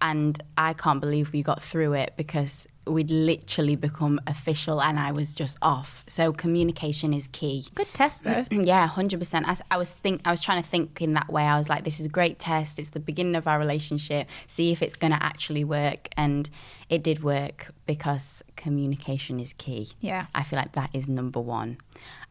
and 0.03 0.43
I 0.59 0.73
can't 0.75 1.01
believe 1.01 1.33
we 1.33 1.43
got 1.43 1.63
through 1.63 1.93
it 1.95 2.15
because 2.17 2.67
we'd 2.89 3.11
literally 3.11 3.77
become 3.77 4.21
official 4.27 4.83
and 4.83 4.99
I 4.99 5.13
was 5.13 5.33
just 5.33 5.57
off. 5.63 6.05
So 6.09 6.33
communication 6.33 7.15
is 7.15 7.29
key. 7.29 7.67
Good 7.77 7.95
test 7.95 8.25
though. 8.25 8.45
Yeah, 8.51 8.87
hundred 8.89 9.21
percent. 9.21 9.49
I, 9.49 9.57
I 9.71 9.77
was 9.77 9.93
think 9.93 10.21
I 10.25 10.33
was 10.33 10.41
trying 10.41 10.61
to 10.61 10.69
think 10.69 11.01
in 11.01 11.15
that 11.15 11.31
way. 11.33 11.45
I 11.45 11.57
was 11.57 11.69
like, 11.69 11.85
this 11.85 12.01
is 12.01 12.07
a 12.07 12.09
great 12.09 12.41
test. 12.41 12.81
It's 12.81 12.91
the 12.91 13.01
beginning 13.01 13.37
of 13.37 13.47
our 13.47 13.61
relationship. 13.61 14.29
See 14.49 14.73
if 14.73 14.83
it's 14.83 14.97
going 14.97 15.13
to 15.13 15.23
actually 15.23 15.63
work, 15.65 16.09
and 16.17 16.51
it 16.89 17.05
did 17.05 17.23
work 17.23 17.71
because 17.87 18.43
communication 18.57 19.39
is 19.39 19.53
key. 19.53 19.93
Yeah. 20.01 20.27
I 20.35 20.43
feel 20.43 20.59
like 20.59 20.73
that 20.73 20.91
is 20.93 21.09
number 21.09 21.41
one. 21.41 21.79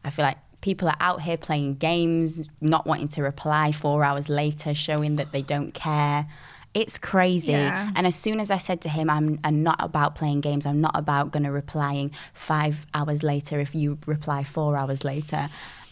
I 0.04 0.10
feel 0.10 0.24
like 0.26 0.38
people 0.60 0.88
are 0.88 0.96
out 1.00 1.22
here 1.22 1.38
playing 1.38 1.76
games, 1.76 2.48
not 2.60 2.86
wanting 2.86 3.08
to 3.08 3.22
reply 3.22 3.72
four 3.72 4.04
hours 4.04 4.28
later, 4.28 4.74
showing 4.74 5.16
that 5.16 5.32
they 5.32 5.42
don't 5.42 5.72
care. 5.72 6.26
It's 6.74 6.98
crazy. 6.98 7.52
Yeah. 7.52 7.90
And 7.94 8.06
as 8.06 8.14
soon 8.14 8.40
as 8.40 8.50
I 8.50 8.56
said 8.56 8.80
to 8.82 8.88
him, 8.88 9.10
I'm, 9.10 9.38
I'm 9.44 9.62
not 9.62 9.76
about 9.78 10.14
playing 10.14 10.40
games, 10.40 10.64
I'm 10.64 10.80
not 10.80 10.98
about 10.98 11.30
going 11.30 11.42
to 11.42 11.50
replying 11.52 12.12
five 12.32 12.86
hours 12.94 13.22
later 13.22 13.60
if 13.60 13.74
you 13.74 13.98
reply 14.06 14.42
four 14.42 14.76
hours 14.76 15.04
later. 15.04 15.50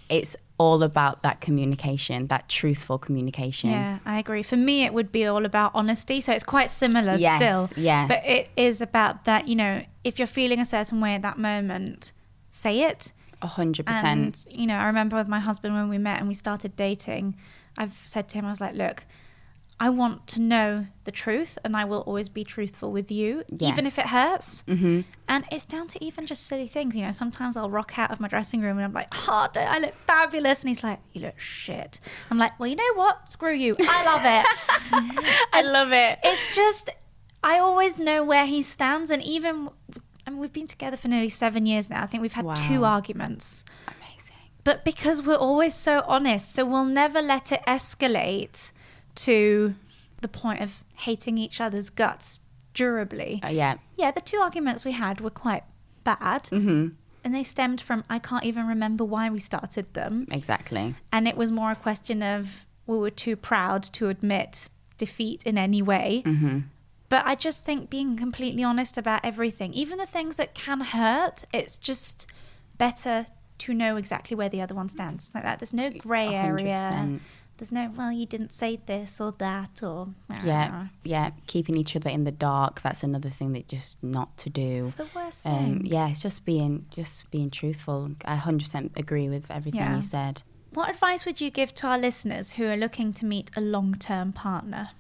It's 0.09 0.37
all 0.59 0.83
about 0.83 1.23
that 1.23 1.41
communication, 1.41 2.27
that 2.29 2.49
truthful 2.49 2.99
communication. 2.99 3.71
Yeah, 3.71 3.99
I 4.05 4.19
agree. 4.19 4.43
For 4.43 4.57
me, 4.57 4.85
it 4.85 4.93
would 4.93 5.13
be 5.13 5.27
all 5.27 5.45
about 5.45 5.71
honesty. 5.75 6.21
So 6.21 6.33
it's 6.33 6.45
quite 6.45 6.71
similar 6.71 7.17
Yes, 7.17 7.41
still. 7.41 7.83
yeah. 7.83 8.07
But 8.07 8.27
it 8.27 8.49
is 8.57 8.81
about 8.81 9.25
that, 9.25 9.49
you 9.49 9.57
know, 9.57 9.83
if 10.03 10.19
you're 10.19 10.27
feeling 10.27 10.61
a 10.61 10.65
certain 10.65 11.01
way 11.01 11.15
at 11.15 11.23
that 11.23 11.39
moment, 11.39 12.13
say 12.49 12.83
it. 12.83 13.13
A 13.43 13.47
hundred 13.47 13.87
percent. 13.87 14.47
And, 14.47 14.59
you 14.59 14.67
know, 14.67 14.77
I 14.77 14.87
remember 14.87 15.17
with 15.17 15.29
my 15.29 15.41
husband 15.41 15.75
when 15.75 15.89
we 15.89 15.97
met 15.99 16.19
and 16.19 16.29
we 16.29 16.35
started 16.35 16.77
dating, 16.77 17.37
I've 17.79 17.97
said 18.05 18.29
to 18.31 18.39
him, 18.39 18.45
I 18.45 18.51
was 18.51 18.61
like, 18.61 18.75
look, 18.75 19.07
I 19.83 19.89
want 19.89 20.27
to 20.29 20.43
know 20.43 20.87
the 21.05 21.11
truth 21.11 21.57
and 21.65 21.75
I 21.75 21.87
will 21.87 22.01
always 22.03 22.29
be 22.29 22.45
truthful 22.45 22.93
with 22.93 23.11
you, 23.11 23.45
even 23.59 23.87
if 23.87 23.99
it 23.99 24.07
hurts. 24.09 24.63
Mm-hmm. 24.69 25.01
And 25.27 25.45
it's 25.51 25.65
down 25.65 25.87
to 25.89 26.05
even 26.05 26.27
just 26.27 26.47
silly 26.47 26.69
things. 26.69 26.95
You 26.95 27.07
know, 27.07 27.13
sometimes 27.13 27.57
I'll 27.57 27.71
rock 27.71 27.99
out 27.99 28.11
of 28.11 28.21
my 28.21 28.29
dressing 28.29 28.61
room 28.61 28.77
and 28.77 28.85
I'm 28.85 28.93
like, 28.93 29.09
oh, 29.27 29.49
don't 29.51 29.67
I 29.67 29.79
look 29.79 29.95
fabulous? 29.95 30.61
And 30.61 30.69
he's 30.69 30.85
like, 30.85 30.99
you 31.15 31.23
look 31.23 31.41
shit. 31.41 31.99
I'm 32.31 32.37
like, 32.37 32.61
well, 32.61 32.67
you 32.69 32.77
know 32.77 32.93
what? 32.95 33.31
Screw 33.31 33.55
you. 33.55 33.75
I 33.81 34.05
love 34.05 34.21
it. 34.27 35.47
I 35.55 35.63
love 35.63 35.93
it. 35.93 36.19
it's 36.25 36.55
just, 36.55 36.91
I 37.43 37.59
always 37.59 37.99
know 37.99 38.23
where 38.23 38.45
he 38.45 38.61
stands. 38.63 39.11
And 39.11 39.23
even, 39.23 39.71
I 40.27 40.31
mean, 40.31 40.41
we've 40.41 40.53
been 40.53 40.67
together 40.67 40.99
for 40.99 41.09
nearly 41.09 41.31
seven 41.31 41.65
years 41.65 41.89
now. 41.89 42.03
I 42.03 42.07
think 42.07 42.21
we've 42.21 42.35
had 42.35 42.45
Wow. 42.45 42.53
two 42.55 42.85
arguments. 42.85 43.65
Amazing. 43.89 44.37
But 44.63 44.85
because 44.85 45.23
we're 45.23 45.37
always 45.37 45.75
so 45.75 46.05
honest, 46.07 46.53
so 46.55 46.67
we'll 46.67 46.85
never 46.85 47.23
let 47.23 47.51
it 47.51 47.63
escalate 47.67 48.73
to 49.17 49.75
the 50.21 50.29
point 50.29 50.61
of 50.61 50.85
hating 50.95 51.39
each 51.39 51.61
other's 51.61 51.91
guts 51.91 52.41
durably. 52.75 53.41
Uh, 53.45 53.49
yeah. 53.49 53.77
Yeah, 53.97 54.11
the 54.11 54.21
two 54.21 54.39
arguments 54.39 54.85
we 54.85 54.93
had 54.93 55.21
were 55.21 55.31
quite 55.31 55.65
bad. 56.05 56.49
hmm 56.49 56.89
And 57.25 57.35
they 57.35 57.43
stemmed 57.45 57.81
from, 57.81 58.05
I 58.09 58.19
can't 58.19 58.45
even 58.45 58.67
remember 58.67 59.05
why 59.05 59.31
we 59.31 59.41
started 59.41 59.93
them. 59.95 60.27
Exactly. 60.31 60.95
And 61.13 61.27
it 61.29 61.37
was 61.37 61.51
more 61.53 61.71
a 61.73 61.77
question 61.77 62.23
of 62.23 62.67
we 62.87 62.99
were 62.99 63.11
too 63.11 63.37
proud 63.37 63.83
to 63.85 64.09
admit 64.09 64.69
defeat 64.99 65.43
in 65.45 65.57
any 65.59 65.83
way. 65.83 66.23
hmm 66.25 66.61
But 67.09 67.25
I 67.27 67.35
just 67.35 67.65
think 67.65 67.91
being 67.91 68.17
completely 68.17 68.63
honest 68.63 68.97
about 68.99 69.25
everything, 69.25 69.73
even 69.75 69.99
the 69.99 70.07
things 70.07 70.37
that 70.37 70.55
can 70.55 70.81
hurt, 70.81 71.45
it's 71.53 71.79
just 71.79 72.27
better 72.79 73.27
to 73.59 73.75
know 73.75 73.97
exactly 73.97 74.35
where 74.35 74.49
the 74.49 74.61
other 74.63 74.75
one 74.75 74.89
stands. 74.89 75.31
Like 75.35 75.45
that. 75.45 75.59
There's 75.59 75.73
no 75.75 75.91
grey 75.91 76.29
area. 76.35 77.19
100%. 77.61 77.69
There's 77.69 77.73
no, 77.73 77.93
well, 77.97 78.11
you 78.13 78.27
didn't 78.27 78.53
say 78.53 78.81
this 78.87 79.21
or 79.21 79.33
that 79.39 79.83
or. 79.83 80.09
Yeah, 80.45 80.87
yeah. 81.05 81.31
Keeping 81.47 81.77
each 81.77 81.95
other 81.95 82.11
in 82.11 82.25
the 82.25 82.33
dark. 82.33 82.81
That's 82.83 83.03
another 83.03 83.29
thing 83.29 83.53
that 83.53 83.69
just 83.69 84.03
not 84.03 84.37
to 84.39 84.51
do. 84.51 84.87
It's 84.87 84.95
the 84.95 85.07
worst 85.15 85.47
Um, 85.47 85.53
thing. 85.81 85.87
yeah, 85.87 86.09
it's 86.09 86.21
just 86.21 86.45
being 86.45 86.87
just 86.91 87.31
being 87.31 87.51
truthful. 87.51 88.13
I 88.25 88.37
hundred 88.37 88.65
percent 88.65 88.93
agree 88.97 89.29
with 89.29 89.51
everything 89.51 89.81
Yeah. 89.81 89.97
you 89.97 90.03
said. 90.03 90.43
What 90.73 90.89
advice 90.91 91.27
would 91.27 91.41
you 91.41 91.51
give 91.51 91.75
to 91.77 91.87
our 91.89 91.99
listeners 91.99 92.53
who 92.53 92.65
are 92.67 92.77
looking 92.77 93.13
to 93.15 93.25
meet 93.27 93.51
a 93.57 93.61
long 93.61 93.95
term 93.97 94.33
partner? 94.33 94.91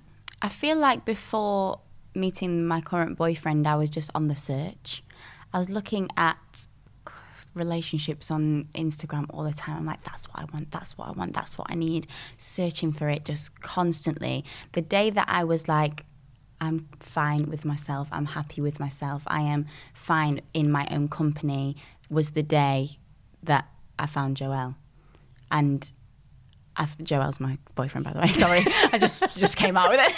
I 0.43 0.49
feel 0.49 0.77
like 0.77 1.05
before 1.05 1.81
meeting 2.15 2.67
my 2.67 2.81
current 2.81 3.17
boyfriend, 3.17 3.67
I 3.67 3.77
was 3.77 3.89
just 3.91 4.11
on 4.15 4.29
the 4.29 4.37
search. 4.37 5.03
I 5.53 5.59
was 5.59 5.71
looking 5.71 6.09
at 6.17 6.67
relationships 7.55 8.31
on 8.31 8.69
Instagram 8.75 9.27
all 9.31 9.45
the 9.45 9.53
time. 9.53 9.77
I'm 9.77 9.87
like, 9.87 10.03
that's 10.05 10.29
what 10.29 10.41
I 10.41 10.45
want, 10.53 10.71
that's 10.71 10.97
what 10.97 11.09
I 11.09 11.13
want, 11.13 11.35
that's 11.35 11.59
what 11.59 11.69
I 11.71 11.75
need. 11.75 12.07
Searching 12.37 12.93
for 12.93 13.09
it 13.09 13.25
just 13.25 13.61
constantly. 13.61 14.45
The 14.73 14.83
day 14.83 15.11
that 15.11 15.27
I 15.29 15.45
was 15.45 15.69
like, 15.69 16.05
I'm 16.61 16.89
fine 17.01 17.49
with 17.49 17.65
myself, 17.65 18.09
I'm 18.13 18.27
happy 18.27 18.61
with 18.61 18.79
myself, 18.79 19.23
I 19.27 19.43
am 19.43 19.67
fine 19.95 20.43
in 20.53 20.71
my 20.71 20.87
own 20.91 21.09
company, 21.09 21.77
was 22.11 22.33
the 22.33 22.43
day 22.43 22.91
that 23.43 23.67
I 23.99 24.07
found 24.07 24.37
Joel. 24.37 24.75
And 25.51 25.91
I've, 26.77 26.97
Joel's 26.99 27.41
my 27.41 27.59
boyfriend, 27.75 28.05
by 28.05 28.13
the 28.13 28.21
way. 28.21 28.29
Sorry, 28.29 28.65
I 28.93 28.99
just 28.99 29.23
just 29.37 29.57
came 29.57 29.77
out 29.77 29.91
with 29.91 30.01
it. 30.01 30.15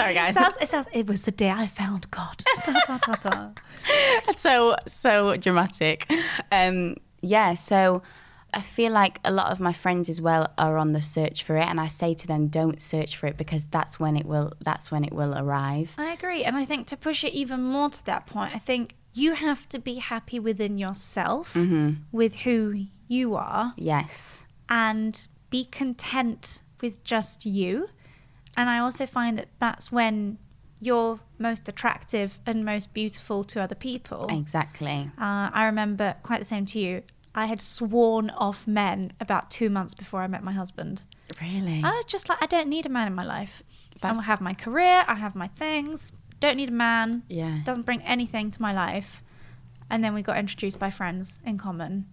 Sorry, 0.00 0.14
guys. 0.14 0.36
It 0.36 0.40
sounds, 0.40 0.56
it 0.60 0.68
sounds, 0.68 0.88
it 0.92 1.06
was 1.06 1.22
the 1.22 1.30
day 1.30 1.50
I 1.50 1.66
found 1.66 2.10
God. 2.10 2.42
Da, 2.64 2.72
da, 2.86 2.98
da, 2.98 3.14
da. 3.30 3.48
so 4.36 4.76
so 4.86 5.36
dramatic. 5.36 6.10
Um, 6.52 6.96
yeah, 7.22 7.54
so 7.54 8.02
I 8.52 8.60
feel 8.62 8.92
like 8.92 9.18
a 9.24 9.30
lot 9.32 9.52
of 9.52 9.60
my 9.60 9.72
friends 9.72 10.08
as 10.08 10.20
well 10.20 10.48
are 10.58 10.76
on 10.76 10.92
the 10.92 11.02
search 11.02 11.44
for 11.44 11.56
it, 11.56 11.66
and 11.66 11.80
I 11.80 11.86
say 11.86 12.14
to 12.14 12.26
them, 12.26 12.48
don't 12.48 12.80
search 12.82 13.16
for 13.16 13.26
it 13.26 13.36
because 13.36 13.66
that's 13.66 13.98
when 14.00 14.16
it 14.16 14.26
will. 14.26 14.52
That's 14.60 14.90
when 14.90 15.04
it 15.04 15.12
will 15.12 15.34
arrive. 15.36 15.94
I 15.98 16.12
agree. 16.12 16.44
And 16.44 16.56
I 16.56 16.64
think 16.64 16.86
to 16.88 16.96
push 16.96 17.24
it 17.24 17.32
even 17.32 17.62
more 17.62 17.90
to 17.90 18.04
that 18.06 18.26
point, 18.26 18.54
I 18.54 18.58
think 18.58 18.94
you 19.12 19.34
have 19.34 19.68
to 19.70 19.78
be 19.78 19.94
happy 19.94 20.38
within 20.38 20.78
yourself 20.78 21.56
with 22.12 22.34
who 22.36 22.86
you 23.08 23.34
are 23.34 23.74
Yes. 23.76 24.44
and 24.68 25.26
be 25.50 25.64
content 25.64 26.62
with 26.80 27.02
just 27.04 27.44
you. 27.44 27.88
And 28.56 28.68
I 28.68 28.78
also 28.78 29.06
find 29.06 29.38
that 29.38 29.48
that's 29.58 29.90
when 29.92 30.38
you're 30.80 31.20
most 31.38 31.68
attractive 31.68 32.38
and 32.46 32.64
most 32.64 32.92
beautiful 32.94 33.44
to 33.44 33.60
other 33.60 33.74
people. 33.74 34.26
Exactly. 34.30 35.10
Uh, 35.18 35.50
I 35.52 35.66
remember 35.66 36.14
quite 36.22 36.38
the 36.38 36.44
same 36.44 36.66
to 36.66 36.78
you. 36.80 37.02
I 37.34 37.46
had 37.46 37.60
sworn 37.60 38.30
off 38.30 38.66
men 38.66 39.12
about 39.20 39.50
two 39.50 39.70
months 39.70 39.94
before 39.94 40.22
I 40.22 40.26
met 40.26 40.42
my 40.42 40.52
husband. 40.52 41.04
Really. 41.40 41.80
I 41.84 41.94
was 41.94 42.04
just 42.06 42.28
like, 42.28 42.42
I 42.42 42.46
don't 42.46 42.68
need 42.68 42.86
a 42.86 42.88
man 42.88 43.06
in 43.06 43.14
my 43.14 43.24
life. 43.24 43.62
I 44.02 44.08
That's- 44.08 44.24
have 44.26 44.40
my 44.40 44.54
career, 44.54 45.04
I 45.06 45.14
have 45.14 45.34
my 45.36 45.48
things. 45.48 46.12
Don't 46.40 46.56
need 46.56 46.70
a 46.70 46.72
man. 46.72 47.22
Yeah. 47.28 47.60
Doesn't 47.64 47.84
bring 47.84 48.02
anything 48.02 48.50
to 48.50 48.62
my 48.62 48.72
life. 48.72 49.22
And 49.90 50.02
then 50.02 50.14
we 50.14 50.22
got 50.22 50.38
introduced 50.38 50.78
by 50.78 50.90
friends 50.90 51.38
in 51.44 51.58
common, 51.58 52.06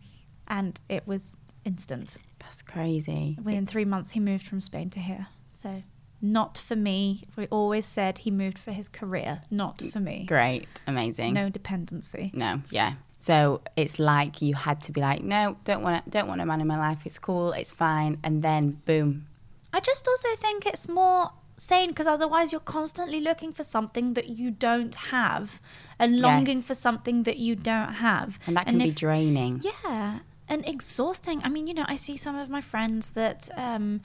and 0.48 0.80
it 0.90 1.08
was 1.08 1.38
instant. 1.64 2.18
That's 2.40 2.62
crazy. 2.62 3.38
Within 3.42 3.66
three 3.68 3.86
months, 3.86 4.12
he 4.12 4.20
moved 4.20 4.46
from 4.46 4.60
Spain 4.60 4.90
to 4.92 5.00
here. 5.00 5.28
So, 5.50 5.84
not 6.22 6.58
for 6.58 6.76
me. 6.76 7.24
We 7.36 7.46
always 7.46 7.86
said 7.86 8.20
he 8.20 8.32
moved 8.32 8.58
for 8.58 8.72
his 8.72 8.88
career, 8.90 9.40
not 9.52 9.82
for 9.92 10.00
me. 10.00 10.26
Great. 10.28 10.68
Amazing. 10.88 11.34
No 11.34 11.50
dependency. 11.50 12.32
No, 12.34 12.62
yeah. 12.70 12.94
So 13.20 13.62
it's 13.76 13.98
like 14.00 14.42
you 14.42 14.54
had 14.56 14.82
to 14.82 14.92
be 14.92 15.02
like, 15.02 15.24
no, 15.24 15.58
don't 15.64 15.82
want 15.84 16.10
don't 16.10 16.28
want 16.28 16.42
a 16.42 16.46
man 16.46 16.62
in 16.62 16.68
my 16.68 16.78
life. 16.78 17.06
It's 17.06 17.20
cool, 17.20 17.52
it's 17.52 17.72
fine, 17.72 18.18
and 18.24 18.44
then 18.44 18.82
boom. 18.86 19.28
I 19.74 19.80
just 19.80 20.08
also 20.08 20.30
think 20.36 20.66
it's 20.66 20.88
more 20.88 21.30
sane 21.58 21.90
because 21.90 22.06
otherwise 22.08 22.52
you're 22.52 22.62
constantly 22.62 23.20
looking 23.20 23.52
for 23.52 23.64
something 23.64 24.14
that 24.14 24.30
you 24.30 24.52
don't 24.52 24.94
have 24.96 25.60
and 25.98 26.20
longing 26.22 26.58
Yes. 26.58 26.68
for 26.68 26.74
something 26.76 27.24
that 27.24 27.38
you 27.38 27.56
don't 27.56 27.94
have. 27.96 28.38
And 28.46 28.56
that 28.56 28.66
can 28.68 28.78
be 28.78 28.90
if- 28.90 28.96
draining. 28.96 29.62
Yeah, 29.64 30.20
and 30.48 30.64
exhausting. 30.70 31.42
I 31.44 31.50
mean, 31.50 31.66
you 31.68 31.74
know, 31.74 31.86
I 31.88 31.96
see 31.96 32.18
some 32.18 32.36
of 32.38 32.50
my 32.50 32.62
friends 32.62 33.12
that 33.14 33.50
um, 33.58 34.02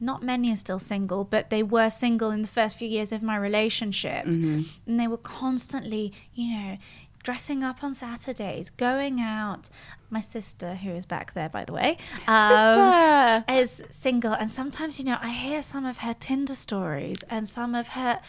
not 0.00 0.22
many 0.22 0.52
are 0.52 0.56
still 0.56 0.78
single, 0.78 1.24
but 1.24 1.50
they 1.50 1.62
were 1.62 1.90
single 1.90 2.30
in 2.30 2.42
the 2.42 2.48
first 2.48 2.76
few 2.76 2.88
years 2.88 3.12
of 3.12 3.22
my 3.22 3.36
relationship, 3.36 4.24
Mm-hmm. 4.26 4.62
and 4.86 5.00
they 5.00 5.06
were 5.08 5.16
constantly, 5.18 6.12
you 6.34 6.56
know. 6.56 6.78
Dressing 7.22 7.64
up 7.64 7.82
on 7.82 7.92
Saturdays, 7.92 8.70
going 8.70 9.20
out. 9.20 9.68
My 10.10 10.20
sister, 10.20 10.76
who 10.76 10.90
is 10.90 11.06
back 11.06 11.34
there, 11.34 11.48
by 11.48 11.64
the 11.64 11.72
way, 11.72 11.98
um, 12.28 13.44
is 13.48 13.82
single, 13.90 14.32
and 14.32 14.48
sometimes, 14.48 15.00
you 15.00 15.04
know, 15.04 15.18
I 15.20 15.30
hear 15.30 15.60
some 15.60 15.84
of 15.84 15.98
her 15.98 16.14
Tinder 16.14 16.54
stories 16.54 17.24
and 17.28 17.48
some 17.48 17.74
of 17.74 17.88
her. 17.88 18.20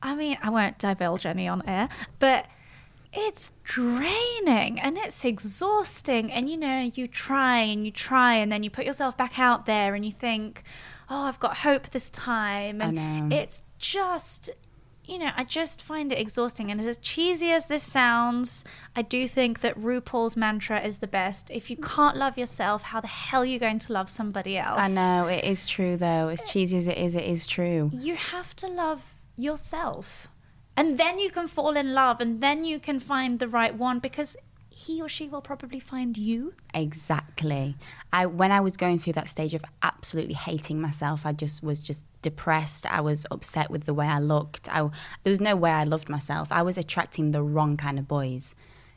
I 0.00 0.14
mean, 0.14 0.38
I 0.44 0.50
won't 0.50 0.78
divulge 0.78 1.26
any 1.26 1.48
on 1.48 1.60
air, 1.66 1.88
but 2.20 2.46
it's 3.12 3.50
draining 3.64 4.78
and 4.80 4.96
it's 4.98 5.24
exhausting. 5.24 6.30
And 6.30 6.48
you 6.48 6.56
know, 6.56 6.90
you 6.94 7.08
try 7.08 7.58
and 7.58 7.84
you 7.84 7.90
try, 7.90 8.34
and 8.34 8.52
then 8.52 8.62
you 8.62 8.70
put 8.70 8.84
yourself 8.84 9.16
back 9.16 9.40
out 9.40 9.66
there 9.66 9.96
and 9.96 10.04
you 10.04 10.12
think, 10.12 10.62
oh, 11.08 11.24
I've 11.24 11.38
got 11.38 11.58
hope 11.58 11.90
this 11.90 12.10
time. 12.10 12.80
I 12.82 12.86
And 12.86 13.30
know. 13.30 13.36
it's 13.36 13.62
just, 13.78 14.50
you 15.04 15.18
know, 15.18 15.30
I 15.36 15.44
just 15.44 15.80
find 15.82 16.10
it 16.10 16.18
exhausting. 16.18 16.70
And 16.70 16.80
as 16.80 16.96
cheesy 16.98 17.50
as 17.50 17.68
this 17.68 17.84
sounds, 17.84 18.64
I 18.96 19.02
do 19.02 19.28
think 19.28 19.60
that 19.60 19.78
RuPaul's 19.78 20.36
mantra 20.36 20.80
is 20.80 20.98
the 20.98 21.06
best. 21.06 21.50
If 21.50 21.70
you 21.70 21.76
can't 21.76 22.16
love 22.16 22.36
yourself, 22.36 22.82
how 22.82 23.00
the 23.00 23.06
hell 23.06 23.42
are 23.42 23.46
you 23.46 23.58
going 23.58 23.78
to 23.80 23.92
love 23.92 24.08
somebody 24.08 24.58
else? 24.58 24.80
I 24.80 24.88
know 24.88 25.28
it 25.28 25.44
is 25.44 25.66
true 25.66 25.96
though. 25.96 26.28
As 26.28 26.50
cheesy 26.50 26.78
as 26.78 26.86
it 26.88 26.98
is, 26.98 27.14
it 27.14 27.24
is 27.24 27.46
true. 27.46 27.90
you 27.92 28.16
have 28.16 28.56
to 28.56 28.66
love 28.68 29.14
yourself 29.36 30.28
and 30.76 30.98
then 30.98 31.18
you 31.18 31.30
can 31.30 31.46
fall 31.46 31.76
in 31.76 31.92
love 31.92 32.20
and 32.20 32.40
then 32.40 32.64
you 32.64 32.78
can 32.78 32.98
find 32.98 33.38
the 33.38 33.48
right 33.48 33.74
one 33.74 33.98
because 33.98 34.36
he 34.78 35.00
or 35.00 35.08
she 35.08 35.26
will 35.26 35.40
probably 35.40 35.80
find 35.80 36.18
you 36.18 36.52
Exactly. 36.74 37.76
I 38.12 38.26
when 38.26 38.52
I 38.52 38.60
was 38.60 38.76
going 38.76 38.98
through 38.98 39.14
that 39.14 39.26
stage 39.26 39.54
of 39.54 39.64
absolutely 39.82 40.34
hating 40.34 40.82
myself, 40.82 41.24
I 41.24 41.32
just 41.32 41.62
was 41.62 41.80
just 41.80 42.04
depressed. 42.20 42.84
I 42.84 43.00
was 43.00 43.24
upset 43.30 43.70
with 43.70 43.84
the 43.84 43.94
way 43.94 44.06
I 44.06 44.18
looked. 44.18 44.68
I, 44.68 44.80
there 45.22 45.30
was 45.30 45.40
no 45.40 45.56
way 45.56 45.70
I 45.70 45.84
loved 45.84 46.10
myself. 46.10 46.48
I 46.50 46.60
was 46.60 46.76
attracting 46.76 47.30
the 47.30 47.42
wrong 47.42 47.78
kind 47.78 47.98
of 47.98 48.06
boys. 48.06 48.54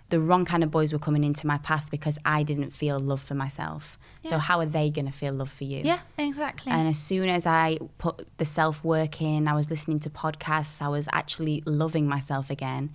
The 0.09 0.19
wrong 0.19 0.43
kind 0.43 0.65
of 0.65 0.71
boys 0.71 0.91
were 0.91 0.99
coming 0.99 1.23
into 1.23 1.47
my 1.47 1.59
path 1.59 1.89
because 1.89 2.17
I 2.25 2.43
didn't 2.43 2.71
feel 2.71 2.99
love 2.99 3.21
for 3.21 3.35
myself. 3.35 3.97
So 4.25 4.37
how 4.37 4.59
are 4.59 4.65
they 4.65 4.89
going 4.89 5.05
to 5.05 5.13
feel 5.13 5.31
love 5.33 5.51
for 5.51 5.63
you? 5.63 5.81
yeah 5.85 5.99
exactly 6.17 6.73
And 6.73 6.89
as 6.89 6.99
soon 6.99 7.29
as 7.29 7.45
I 7.45 7.77
put 7.99 8.27
the 8.37 8.43
self 8.43 8.83
work 8.83 9.21
in, 9.21 9.47
I 9.47 9.53
was 9.53 9.69
listening 9.69 10.01
to 10.01 10.09
podcasts, 10.09 10.81
I 10.81 10.89
was 10.89 11.07
actually 11.13 11.63
loving 11.65 12.05
myself 12.05 12.49
again. 12.49 12.91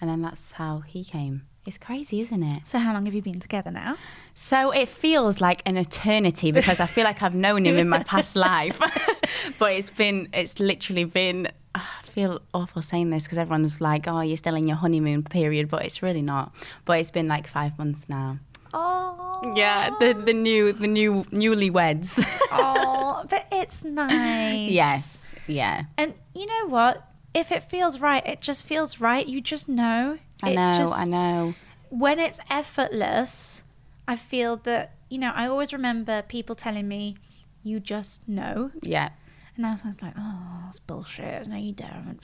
And 0.00 0.10
then 0.10 0.20
that's 0.20 0.52
how 0.52 0.80
he 0.80 1.04
came. 1.04 1.42
It's 1.66 1.78
crazy, 1.78 2.20
isn't 2.20 2.42
it? 2.42 2.66
so 2.66 2.78
how 2.78 2.92
long 2.92 3.06
have 3.06 3.14
you 3.14 3.22
been 3.22 3.40
together 3.40 3.70
now 3.70 3.96
So 4.34 4.70
it 4.70 4.88
feels 4.88 5.40
like 5.40 5.62
an 5.64 5.76
eternity 5.76 6.52
because 6.52 6.78
I 6.80 6.86
feel 6.86 7.04
like 7.04 7.22
I've 7.22 7.34
known 7.34 7.64
him 7.64 7.76
in 7.78 7.88
my 7.88 8.02
past 8.02 8.36
life. 8.50 8.78
but 9.58 9.72
it's 9.72 9.90
been, 9.90 10.28
it's 10.32 10.58
literally 10.60 11.04
been, 11.04 11.48
ah, 11.74 11.98
I 12.00 12.06
feel 12.06 12.40
awful 12.52 12.82
saying 12.82 13.10
this 13.10 13.24
because 13.24 13.38
everyone's 13.38 13.80
like, 13.80 14.06
oh, 14.06 14.20
you're 14.20 14.36
still 14.36 14.54
in 14.56 14.66
your 14.66 14.76
honeymoon 14.76 15.22
period, 15.22 15.68
but 15.68 15.84
it's 15.86 16.02
really 16.02 16.22
not. 16.22 16.52
But 16.84 16.98
it's 17.00 17.10
been 17.10 17.28
like 17.28 17.46
five 17.46 17.78
months 17.78 18.08
now. 18.08 18.38
oh 18.74 19.54
Yeah, 19.56 19.90
the, 20.00 20.12
the 20.12 20.34
new, 20.34 20.72
the 20.72 20.88
new, 20.88 21.24
newlyweds. 21.30 22.22
oh 22.52 23.24
but 23.28 23.46
it's 23.50 23.84
nice 24.04 24.70
yes, 24.70 25.34
yeah. 25.46 25.84
and 25.96 26.12
you 26.34 26.46
know 26.46 26.66
what 26.68 27.08
if 27.32 27.50
it 27.50 27.62
feels 27.64 28.00
right 28.00 28.26
it 28.26 28.40
just 28.40 28.66
feels 28.66 29.00
right 29.00 29.26
you 29.26 29.40
just 29.40 29.68
know 29.68 30.18
I 30.48 30.54
know, 30.54 30.92
I 30.94 31.04
know. 31.04 31.54
when 31.90 32.18
it's 32.18 32.40
effortless, 32.50 33.62
I 34.06 34.16
feel 34.16 34.56
that, 34.58 34.94
you 35.08 35.18
know, 35.18 35.32
I 35.34 35.46
always 35.46 35.72
remember 35.72 36.22
people 36.22 36.54
telling 36.54 36.88
me, 36.88 37.16
you 37.62 37.80
just 37.80 38.28
know. 38.28 38.70
Yeah, 38.82 39.10
And 39.56 39.64
I 39.66 39.70
was 39.70 39.82
always 39.82 40.02
like, 40.02 40.14
oh, 40.18 40.64
it's 40.68 40.80
bullshit. 40.80 41.46
No, 41.46 41.56
you 41.56 41.72
don't. 41.72 42.20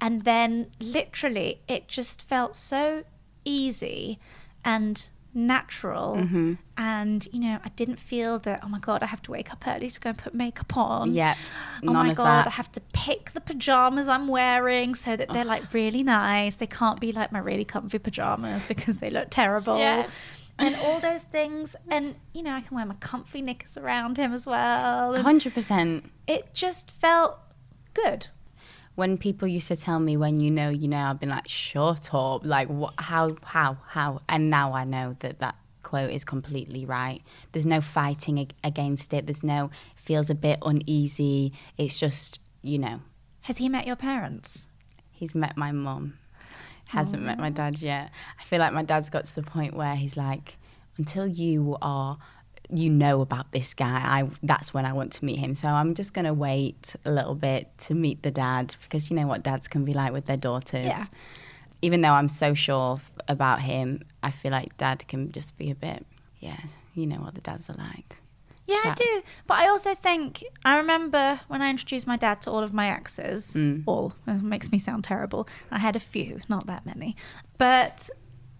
And 0.00 0.22
then 0.22 0.70
literally, 0.80 1.60
it 1.68 1.88
just 1.88 2.22
felt 2.22 2.54
so 2.56 3.04
easy. 3.44 4.18
And 4.64 5.10
natural. 5.34 6.16
Mm-hmm. 6.16 6.54
And, 6.76 7.28
you 7.32 7.40
know, 7.40 7.58
I 7.64 7.68
didn't 7.70 7.96
feel 7.98 8.38
that, 8.40 8.60
oh 8.62 8.68
my 8.68 8.78
God, 8.78 9.02
I 9.02 9.06
have 9.06 9.22
to 9.22 9.30
wake 9.30 9.52
up 9.52 9.64
early 9.66 9.90
to 9.90 10.00
go 10.00 10.10
and 10.10 10.18
put 10.18 10.34
makeup 10.34 10.76
on. 10.76 11.14
Yep, 11.14 11.36
Oh 11.86 11.92
my 11.92 12.14
God, 12.14 12.44
that. 12.44 12.46
I 12.46 12.50
have 12.50 12.70
to 12.72 12.80
pick 12.92 13.32
the 13.32 13.40
pajamas 13.40 14.08
I'm 14.08 14.28
wearing 14.28 14.94
so 14.94 15.16
that 15.16 15.28
they're 15.28 15.44
like 15.44 15.72
really 15.72 16.02
nice. 16.02 16.56
They 16.56 16.66
can't 16.66 17.00
be 17.00 17.12
like 17.12 17.32
my 17.32 17.38
really 17.38 17.64
comfy 17.64 17.98
pajamas 17.98 18.64
because 18.68 18.98
they 18.98 19.10
look 19.10 19.28
terrible. 19.30 19.78
Yes. 19.78 20.10
And 20.58 20.76
all 20.76 21.00
those 21.00 21.24
things. 21.24 21.74
And, 21.90 22.14
you 22.32 22.42
know, 22.42 22.52
I 22.54 22.60
can 22.60 22.76
wear 22.76 22.86
my 22.86 22.94
comfy 22.94 23.42
knickers 23.42 23.76
around 23.76 24.16
him 24.16 24.32
as 24.32 24.46
well. 24.46 25.20
Hundred 25.20 25.52
percent. 25.54 26.10
it 26.26 26.54
just 26.54 26.90
felt 26.90 27.38
good. 27.92 28.28
When 28.94 29.18
people 29.18 29.48
used 29.48 29.68
to 29.68 29.76
tell 29.76 29.98
me, 29.98 30.16
"When 30.16 30.40
you 30.40 30.50
know, 30.50 30.68
you 30.68 30.88
know," 30.88 31.10
I've 31.10 31.20
been 31.20 31.30
like, 31.30 31.48
"Shut 31.48 32.14
up!" 32.14 32.44
Like, 32.44 32.68
what? 32.68 32.94
How? 32.98 33.36
How? 33.44 33.78
How? 33.88 34.20
And 34.28 34.50
now 34.50 34.72
I 34.72 34.84
know 34.84 35.16
that 35.20 35.40
that 35.40 35.56
quote 35.82 36.10
is 36.10 36.24
completely 36.24 36.84
right. 36.86 37.20
There's 37.52 37.66
no 37.66 37.80
fighting 37.80 38.38
ag- 38.38 38.54
against 38.62 39.12
it. 39.12 39.26
There's 39.26 39.42
no 39.44 39.70
feels 39.96 40.30
a 40.30 40.34
bit 40.34 40.58
uneasy. 40.64 41.52
It's 41.76 41.98
just, 41.98 42.38
you 42.62 42.78
know, 42.78 43.00
Has 43.42 43.58
he 43.58 43.68
met 43.68 43.86
your 43.86 43.96
parents? 43.96 44.66
he's 45.10 45.34
met 45.34 45.56
my 45.56 45.70
mum. 45.72 46.14
Hasn't 46.88 47.22
met 47.22 47.38
my 47.38 47.50
dad 47.50 47.80
yet. 47.80 48.10
I 48.38 48.44
feel 48.44 48.58
like 48.58 48.72
my 48.72 48.82
dad's 48.82 49.08
got 49.10 49.24
to 49.26 49.34
the 49.34 49.42
point 49.42 49.74
where 49.74 49.94
he's 49.96 50.16
like, 50.16 50.56
until 50.98 51.26
you 51.26 51.76
are, 51.80 52.18
you 52.74 52.90
know 52.90 53.20
about 53.20 53.52
this 53.52 53.72
guy. 53.72 54.00
I 54.04 54.28
that's 54.42 54.74
when 54.74 54.84
I 54.84 54.92
want 54.92 55.12
to 55.14 55.24
meet 55.24 55.38
him. 55.38 55.54
So 55.54 55.68
I'm 55.68 55.94
just 55.94 56.12
gonna 56.12 56.34
wait 56.34 56.96
a 57.04 57.10
little 57.10 57.34
bit 57.34 57.68
to 57.78 57.94
meet 57.94 58.22
the 58.22 58.30
dad 58.30 58.74
because 58.82 59.10
you 59.10 59.16
know 59.16 59.26
what 59.26 59.42
dads 59.42 59.68
can 59.68 59.84
be 59.84 59.94
like 59.94 60.12
with 60.12 60.26
their 60.26 60.36
daughters. 60.36 60.86
Yeah. 60.86 61.04
Even 61.82 62.00
though 62.00 62.12
I'm 62.12 62.28
so 62.28 62.54
sure 62.54 62.94
f- 62.94 63.12
about 63.28 63.60
him, 63.60 64.02
I 64.22 64.30
feel 64.30 64.50
like 64.52 64.76
dad 64.76 65.06
can 65.06 65.30
just 65.32 65.58
be 65.58 65.70
a 65.70 65.74
bit, 65.74 66.06
yeah. 66.40 66.60
You 66.94 67.06
know 67.06 67.16
what 67.16 67.34
the 67.34 67.40
dads 67.40 67.68
are 67.68 67.76
like. 67.76 68.20
Yeah, 68.66 68.80
I 68.82 68.94
do. 68.94 69.22
But 69.46 69.58
I 69.58 69.68
also 69.68 69.94
think 69.94 70.42
I 70.64 70.78
remember 70.78 71.40
when 71.48 71.60
I 71.60 71.68
introduced 71.68 72.06
my 72.06 72.16
dad 72.16 72.40
to 72.42 72.50
all 72.50 72.62
of 72.62 72.72
my 72.72 72.88
exes. 72.88 73.54
Mm. 73.54 73.82
All 73.86 74.14
it 74.26 74.42
makes 74.42 74.72
me 74.72 74.78
sound 74.78 75.04
terrible. 75.04 75.46
I 75.70 75.78
had 75.78 75.96
a 75.96 76.00
few, 76.00 76.40
not 76.48 76.66
that 76.68 76.86
many. 76.86 77.14
But 77.58 78.08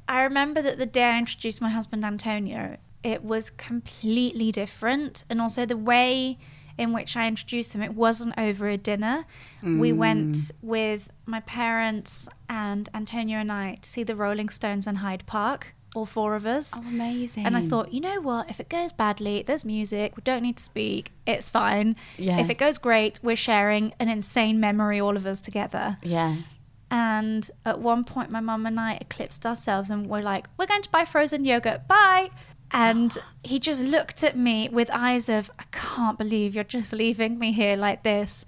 I 0.07 0.23
remember 0.25 0.61
that 0.61 0.79
the 0.79 0.87
day 0.87 1.05
I 1.05 1.19
introduced 1.19 1.63
my 1.63 1.71
husband 1.71 2.05
Antonio, 2.05 2.77
it 3.05 3.23
was 3.23 3.51
completely 3.51 4.51
different, 4.51 5.25
and 5.29 5.41
also 5.41 5.67
the 5.67 5.77
way 5.77 6.39
in 6.77 6.93
which 6.93 7.17
I 7.17 7.29
introduced 7.29 7.73
him, 7.75 7.83
it 7.83 7.95
wasn't 7.95 8.35
over 8.37 8.69
a 8.69 8.77
dinner. 8.77 9.27
We 9.63 9.93
mm. 9.93 9.97
went 9.97 10.51
with 10.61 11.09
my 11.25 11.41
parents 11.41 12.29
and 12.49 12.89
Antonio 12.93 13.39
and 13.39 13.53
I 13.53 13.77
to 13.81 13.89
see 13.89 14.03
the 14.03 14.17
Rolling 14.17 14.49
Stones 14.49 14.87
in 14.87 14.97
Hyde 14.97 15.25
Park. 15.27 15.75
All 15.95 16.07
four 16.07 16.35
of 16.35 16.45
us. 16.45 16.75
Oh, 16.77 16.81
amazing! 16.81 17.47
And 17.47 17.57
I 17.57 17.65
thought, 17.69 17.93
you 17.93 18.01
know 18.01 18.21
what? 18.21 18.51
If 18.51 18.59
it 18.59 18.69
goes 18.69 18.93
badly, 18.93 19.45
there's 19.47 19.65
music. 19.65 20.17
We 20.17 20.23
don't 20.25 20.43
need 20.43 20.57
to 20.57 20.63
speak. 20.65 21.13
It's 21.25 21.49
fine. 21.49 21.95
Yeah. 22.19 22.41
If 22.41 22.51
it 22.51 22.59
goes 22.59 22.79
great, 22.79 23.21
we're 23.23 23.37
sharing 23.37 23.95
an 24.01 24.09
insane 24.09 24.59
memory, 24.59 24.99
all 25.01 25.17
of 25.17 25.25
us 25.25 25.41
together. 25.41 25.99
yeah, 26.03 26.35
And 26.91 27.49
at 27.65 27.79
one 27.79 28.03
point, 28.03 28.31
my 28.33 28.41
mum 28.41 28.67
and 28.67 28.81
I 28.81 28.99
eclipsed 29.01 29.47
ourselves 29.47 29.89
and 29.89 30.09
we're 30.09 30.21
like, 30.21 30.49
we're 30.59 30.67
going 30.67 30.83
to 30.83 30.91
buy 30.91 31.05
frozen 31.05 31.45
yogurt. 31.45 31.87
Bye. 31.87 32.31
And 32.71 33.17
he 33.43 33.59
just 33.59 33.85
looked 33.85 34.25
at 34.25 34.37
me 34.37 34.69
with 34.69 34.91
eyes 34.93 35.29
of, 35.29 35.51
I 35.59 35.65
can't 35.71 36.19
believe 36.19 36.55
you're 36.55 36.65
just 36.65 36.93
leaving 36.93 37.39
me 37.39 37.53
here 37.53 37.77
like 37.77 38.03
this. 38.03 38.45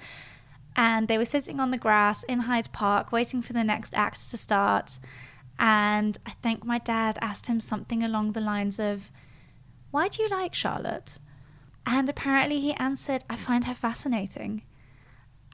And 0.74 1.08
they 1.08 1.16
were 1.16 1.24
sitting 1.24 1.60
on 1.60 1.70
the 1.70 1.78
grass 1.78 2.22
in 2.24 2.40
Hyde 2.40 2.72
Park 2.72 3.12
waiting 3.12 3.40
for 3.40 3.52
the 3.52 3.64
next 3.64 3.94
act 3.94 4.30
to 4.30 4.36
start. 4.36 4.98
And 5.58 6.18
I 6.26 6.32
think 6.42 6.64
my 6.64 6.78
dad 6.78 7.18
asked 7.22 7.46
him 7.46 7.60
something 7.60 8.02
along 8.02 8.32
the 8.32 8.40
lines 8.40 8.78
of, 8.78 9.10
Why 9.90 10.08
do 10.08 10.22
you 10.22 10.28
like 10.28 10.54
Charlotte? 10.54 11.18
And 11.86 12.08
apparently 12.08 12.60
he 12.60 12.74
answered, 12.74 13.24
I 13.30 13.36
find 13.36 13.64
her 13.64 13.74
fascinating. 13.74 14.62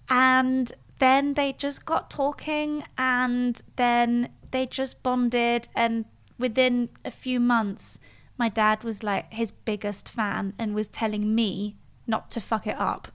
And 0.09 0.73
then 0.99 1.35
they 1.35 1.53
just 1.53 1.85
got 1.85 2.11
talking 2.11 2.85
and 2.97 3.61
then 3.77 4.31
they 4.51 4.67
just 4.67 5.03
bonded. 5.03 5.69
And 5.75 6.07
within 6.39 6.89
a 7.05 7.11
few 7.11 7.39
months, 7.39 7.99
my 8.39 8.49
dad 8.49 8.85
was 8.85 9.03
like 9.03 9.33
his 9.33 9.53
biggest 9.53 10.09
fan 10.09 10.55
and 10.59 10.75
was 10.75 10.89
telling 10.89 11.35
me 11.35 11.77
not 12.07 12.31
to 12.33 12.41
fuck 12.41 12.67
it 12.67 12.77
up. 12.79 13.09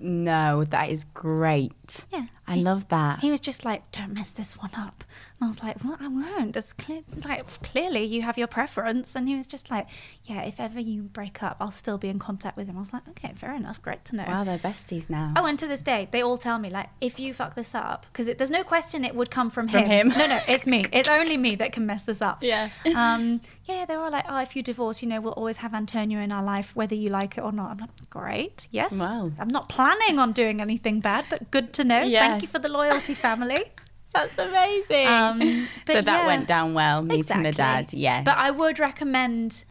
no, 0.00 0.64
that 0.64 0.90
is 0.90 1.04
great. 1.14 2.06
Yeah. 2.10 2.26
I 2.46 2.56
love 2.56 2.88
that. 2.88 3.20
He 3.20 3.30
was 3.30 3.40
just 3.40 3.64
like, 3.64 3.90
"Don't 3.92 4.12
mess 4.12 4.30
this 4.32 4.56
one 4.58 4.72
up," 4.76 5.03
and 5.40 5.44
I 5.44 5.46
was 5.48 5.62
like, 5.62 5.82
"Well, 5.84 5.96
I 6.00 6.08
won't." 6.08 6.56
It's 6.56 6.72
clear, 6.72 7.02
like 7.24 7.46
clearly 7.62 8.04
you 8.04 8.22
have 8.22 8.38
your 8.38 8.46
preference, 8.46 9.14
and 9.16 9.28
he 9.28 9.36
was 9.36 9.46
just 9.46 9.70
like, 9.70 9.86
"Yeah, 10.24 10.42
if 10.42 10.60
ever 10.60 10.80
you 10.80 11.02
break 11.02 11.42
up, 11.42 11.56
I'll 11.60 11.70
still 11.70 11.98
be 11.98 12.08
in 12.08 12.18
contact 12.18 12.56
with 12.56 12.68
him." 12.68 12.76
I 12.76 12.80
was 12.80 12.92
like, 12.92 13.06
"Okay, 13.10 13.32
fair 13.36 13.54
enough, 13.54 13.80
great 13.82 14.04
to 14.06 14.16
know." 14.16 14.24
Wow, 14.26 14.44
they're 14.44 14.58
besties 14.58 15.10
now. 15.10 15.32
Oh, 15.36 15.46
and 15.46 15.58
to 15.58 15.66
this 15.66 15.82
day, 15.82 16.08
they 16.10 16.22
all 16.22 16.38
tell 16.38 16.58
me 16.58 16.70
like, 16.70 16.88
if 17.00 17.18
you 17.18 17.34
fuck 17.34 17.54
this 17.54 17.74
up, 17.74 18.06
because 18.12 18.26
there's 18.36 18.50
no 18.50 18.64
question 18.64 19.04
it 19.04 19.14
would 19.14 19.30
come 19.30 19.50
from, 19.50 19.68
From 19.68 19.84
him. 19.84 20.08
No, 20.08 20.26
no, 20.26 20.40
it's 20.48 20.66
me. 20.66 20.84
It's 20.92 21.08
only 21.08 21.36
me 21.36 21.54
that 21.56 21.72
can 21.72 21.86
mess 21.86 22.04
this 22.04 22.22
up. 22.22 22.42
Yeah. 22.42 22.68
Um. 22.94 23.40
Yeah, 23.64 23.84
they 23.86 23.96
were 23.96 24.04
all 24.04 24.10
like, 24.10 24.24
oh, 24.28 24.40
if 24.40 24.54
you 24.54 24.62
divorce, 24.62 25.02
you 25.02 25.08
know, 25.08 25.20
we'll 25.20 25.32
always 25.32 25.56
have 25.58 25.74
Antonio 25.74 26.20
in 26.20 26.30
our 26.32 26.42
life, 26.42 26.74
whether 26.76 26.94
you 26.94 27.08
like 27.08 27.36
it 27.38 27.40
or 27.42 27.50
not. 27.52 27.70
I'm 27.72 27.78
like, 27.78 28.10
great, 28.10 28.68
yes. 28.70 28.98
Wow. 28.98 29.30
I'm 29.38 29.48
not 29.48 29.68
planning 29.68 30.18
on 30.18 30.32
doing 30.32 30.60
anything 30.60 31.00
bad, 31.00 31.26
but 31.28 31.50
good 31.50 31.72
to 31.74 31.84
know. 31.84 32.08
Thank 32.08 32.42
you 32.42 32.48
for 32.48 32.58
the 32.58 32.68
loyalty, 32.68 33.14
family. 33.14 33.64
That's 34.14 34.38
amazing. 34.38 35.08
Um, 35.08 35.40
so 35.86 36.00
that 36.00 36.06
yeah. 36.06 36.26
went 36.26 36.46
down 36.46 36.72
well, 36.72 37.02
meeting 37.02 37.42
the 37.42 37.52
dad. 37.52 37.92
Yes. 37.92 38.24
But 38.24 38.36
I 38.36 38.50
would 38.50 38.78
recommend 38.78 39.64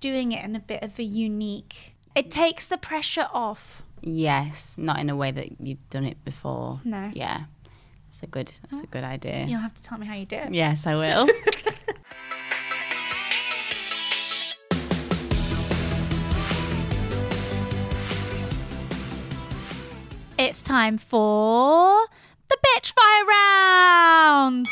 doing 0.00 0.32
it 0.32 0.44
in 0.44 0.56
a 0.56 0.60
bit 0.60 0.82
of 0.82 0.98
a 0.98 1.02
unique. 1.02 1.94
It 2.16 2.30
takes 2.30 2.68
the 2.68 2.78
pressure 2.78 3.28
off. 3.32 3.82
Yes, 4.00 4.76
not 4.78 4.98
in 4.98 5.10
a 5.10 5.16
way 5.16 5.30
that 5.30 5.60
you've 5.60 5.88
done 5.90 6.04
it 6.04 6.24
before. 6.24 6.80
No. 6.84 7.10
Yeah. 7.12 7.44
That's 8.06 8.22
a 8.22 8.26
good 8.26 8.52
that's 8.62 8.82
a 8.82 8.86
good 8.86 9.04
idea. 9.04 9.46
You'll 9.46 9.60
have 9.60 9.74
to 9.74 9.82
tell 9.82 9.98
me 9.98 10.06
how 10.06 10.14
you 10.14 10.26
do 10.26 10.36
it. 10.36 10.52
Yes, 10.52 10.86
I 10.86 10.94
will. 10.96 11.28
It's 20.38 20.60
time 20.60 20.98
for 20.98 22.00
the 22.52 22.58
bitch 22.68 22.92
fire 22.92 23.24
round. 23.24 24.66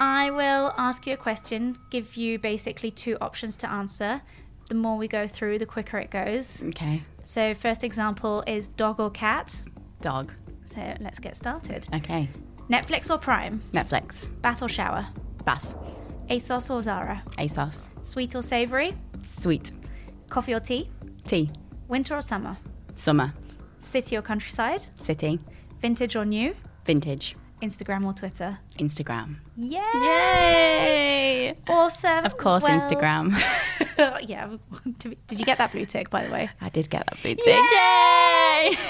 I 0.00 0.30
will 0.30 0.74
ask 0.76 1.06
you 1.06 1.14
a 1.14 1.16
question, 1.16 1.78
give 1.90 2.16
you 2.16 2.38
basically 2.38 2.90
two 2.90 3.16
options 3.20 3.56
to 3.58 3.70
answer. 3.70 4.20
The 4.68 4.74
more 4.74 4.96
we 4.96 5.08
go 5.08 5.26
through, 5.26 5.58
the 5.58 5.66
quicker 5.66 5.98
it 5.98 6.10
goes. 6.10 6.62
okay. 6.62 7.02
So, 7.24 7.54
first 7.54 7.84
example 7.84 8.42
is 8.46 8.68
dog 8.68 9.00
or 9.00 9.10
cat. 9.10 9.62
Dog. 10.00 10.32
So, 10.64 10.80
let's 11.00 11.18
get 11.18 11.36
started. 11.36 11.88
Okay. 11.94 12.28
Netflix 12.70 13.10
or 13.10 13.18
Prime? 13.18 13.62
Netflix. 13.72 14.28
Bath 14.42 14.62
or 14.62 14.68
shower? 14.68 15.06
Bath. 15.44 15.74
ASOS 16.28 16.70
or 16.70 16.82
Zara? 16.82 17.22
ASOS. 17.38 17.90
Sweet 18.04 18.34
or 18.34 18.42
savory? 18.42 18.94
Sweet. 19.22 19.72
Coffee 20.28 20.54
or 20.54 20.60
tea? 20.60 20.90
Tea. 21.26 21.50
Winter 21.88 22.16
or 22.16 22.22
summer? 22.22 22.56
Summer. 22.96 23.32
City 23.80 24.16
or 24.16 24.22
countryside? 24.22 24.86
City. 24.96 25.40
Vintage 25.80 26.16
or 26.16 26.24
new? 26.24 26.54
Vintage. 26.84 27.36
Instagram 27.62 28.06
or 28.06 28.14
Twitter? 28.14 28.58
Instagram. 28.78 29.36
Yay! 29.56 29.80
Yay! 29.94 31.54
Awesome. 31.68 32.24
Of 32.24 32.38
course, 32.38 32.62
Well- 32.62 32.78
Instagram. 32.80 33.34
yeah. 34.28 34.56
Did 34.98 35.38
you 35.38 35.44
get 35.44 35.58
that 35.58 35.70
blue 35.72 35.84
tick, 35.84 36.08
by 36.08 36.24
the 36.24 36.30
way? 36.32 36.48
I 36.60 36.70
did 36.70 36.88
get 36.88 37.04
that 37.06 37.20
blue 37.22 37.34
tick. 37.34 37.46
Yay! 37.46 38.76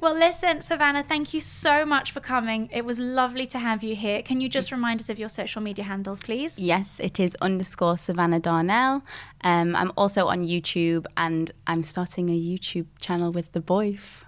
Well, 0.00 0.14
listen, 0.14 0.60
Savannah, 0.60 1.02
thank 1.04 1.32
you 1.32 1.40
so 1.40 1.86
much 1.86 2.10
for 2.12 2.20
coming. 2.20 2.68
It 2.72 2.84
was 2.84 2.98
lovely 2.98 3.46
to 3.48 3.58
have 3.58 3.82
you 3.82 3.94
here. 3.94 4.20
Can 4.22 4.40
you 4.40 4.48
just 4.48 4.70
remind 4.72 5.00
us 5.00 5.08
of 5.08 5.18
your 5.18 5.28
social 5.28 5.62
media 5.62 5.84
handles, 5.84 6.20
please? 6.20 6.58
Yes, 6.58 7.00
it 7.00 7.18
is 7.20 7.34
underscore 7.40 7.96
Savannah 7.96 8.40
Darnell. 8.40 9.02
Um, 9.42 9.74
I'm 9.76 9.92
also 9.96 10.26
on 10.26 10.44
YouTube 10.44 11.06
and 11.16 11.50
I'm 11.66 11.82
starting 11.82 12.28
a 12.30 12.34
YouTube 12.38 12.86
channel 12.98 13.30
with 13.32 13.52
the 13.52 13.60
boyf. 13.60 14.24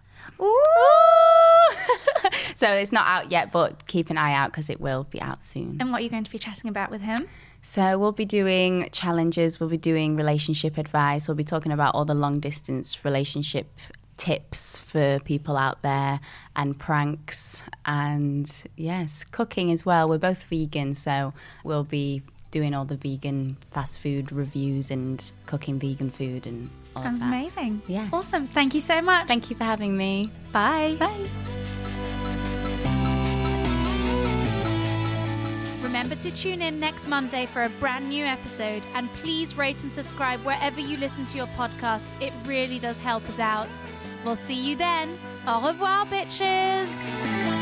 So 2.56 2.72
it's 2.72 2.90
not 2.90 3.06
out 3.06 3.30
yet, 3.30 3.52
but 3.52 3.86
keep 3.86 4.08
an 4.08 4.16
eye 4.16 4.32
out 4.32 4.50
because 4.50 4.70
it 4.70 4.80
will 4.80 5.04
be 5.04 5.20
out 5.20 5.44
soon. 5.44 5.76
And 5.78 5.92
what 5.92 6.00
are 6.00 6.04
you 6.04 6.08
going 6.08 6.24
to 6.24 6.30
be 6.30 6.38
chatting 6.38 6.70
about 6.70 6.90
with 6.90 7.02
him? 7.02 7.28
So 7.60 7.98
we'll 7.98 8.12
be 8.12 8.24
doing 8.24 8.88
challenges, 8.92 9.60
we'll 9.60 9.68
be 9.68 9.76
doing 9.76 10.16
relationship 10.16 10.78
advice, 10.78 11.28
we'll 11.28 11.34
be 11.34 11.44
talking 11.44 11.70
about 11.70 11.94
all 11.94 12.06
the 12.06 12.14
long 12.14 12.40
distance 12.40 13.04
relationship 13.04 13.66
tips 14.16 14.78
for 14.78 15.18
people 15.24 15.58
out 15.58 15.82
there 15.82 16.20
and 16.54 16.78
pranks 16.78 17.62
and 17.84 18.50
yes, 18.74 19.22
cooking 19.24 19.70
as 19.70 19.84
well. 19.84 20.08
We're 20.08 20.16
both 20.16 20.42
vegan, 20.44 20.94
so 20.94 21.34
we'll 21.62 21.84
be 21.84 22.22
doing 22.52 22.72
all 22.72 22.86
the 22.86 22.96
vegan 22.96 23.58
fast 23.72 24.00
food 24.00 24.32
reviews 24.32 24.90
and 24.90 25.30
cooking 25.44 25.78
vegan 25.78 26.10
food 26.10 26.46
and 26.46 26.70
all 26.94 27.02
Sounds 27.02 27.20
amazing. 27.20 27.82
Yeah. 27.86 28.08
Awesome. 28.14 28.46
Thank 28.46 28.74
you 28.74 28.80
so 28.80 29.02
much. 29.02 29.26
Thank 29.26 29.50
you 29.50 29.56
for 29.56 29.64
having 29.64 29.94
me. 29.94 30.30
Bye. 30.52 30.96
Bye. 30.98 31.75
Remember 35.96 36.16
to 36.16 36.30
tune 36.30 36.60
in 36.60 36.78
next 36.78 37.08
Monday 37.08 37.46
for 37.46 37.62
a 37.62 37.70
brand 37.80 38.10
new 38.10 38.22
episode 38.22 38.86
and 38.92 39.08
please 39.14 39.56
rate 39.56 39.82
and 39.82 39.90
subscribe 39.90 40.38
wherever 40.40 40.78
you 40.78 40.98
listen 40.98 41.24
to 41.24 41.38
your 41.38 41.46
podcast. 41.56 42.04
It 42.20 42.34
really 42.44 42.78
does 42.78 42.98
help 42.98 43.26
us 43.26 43.38
out. 43.38 43.70
We'll 44.22 44.36
see 44.36 44.60
you 44.60 44.76
then. 44.76 45.18
Au 45.46 45.66
revoir, 45.66 46.04
bitches. 46.04 47.55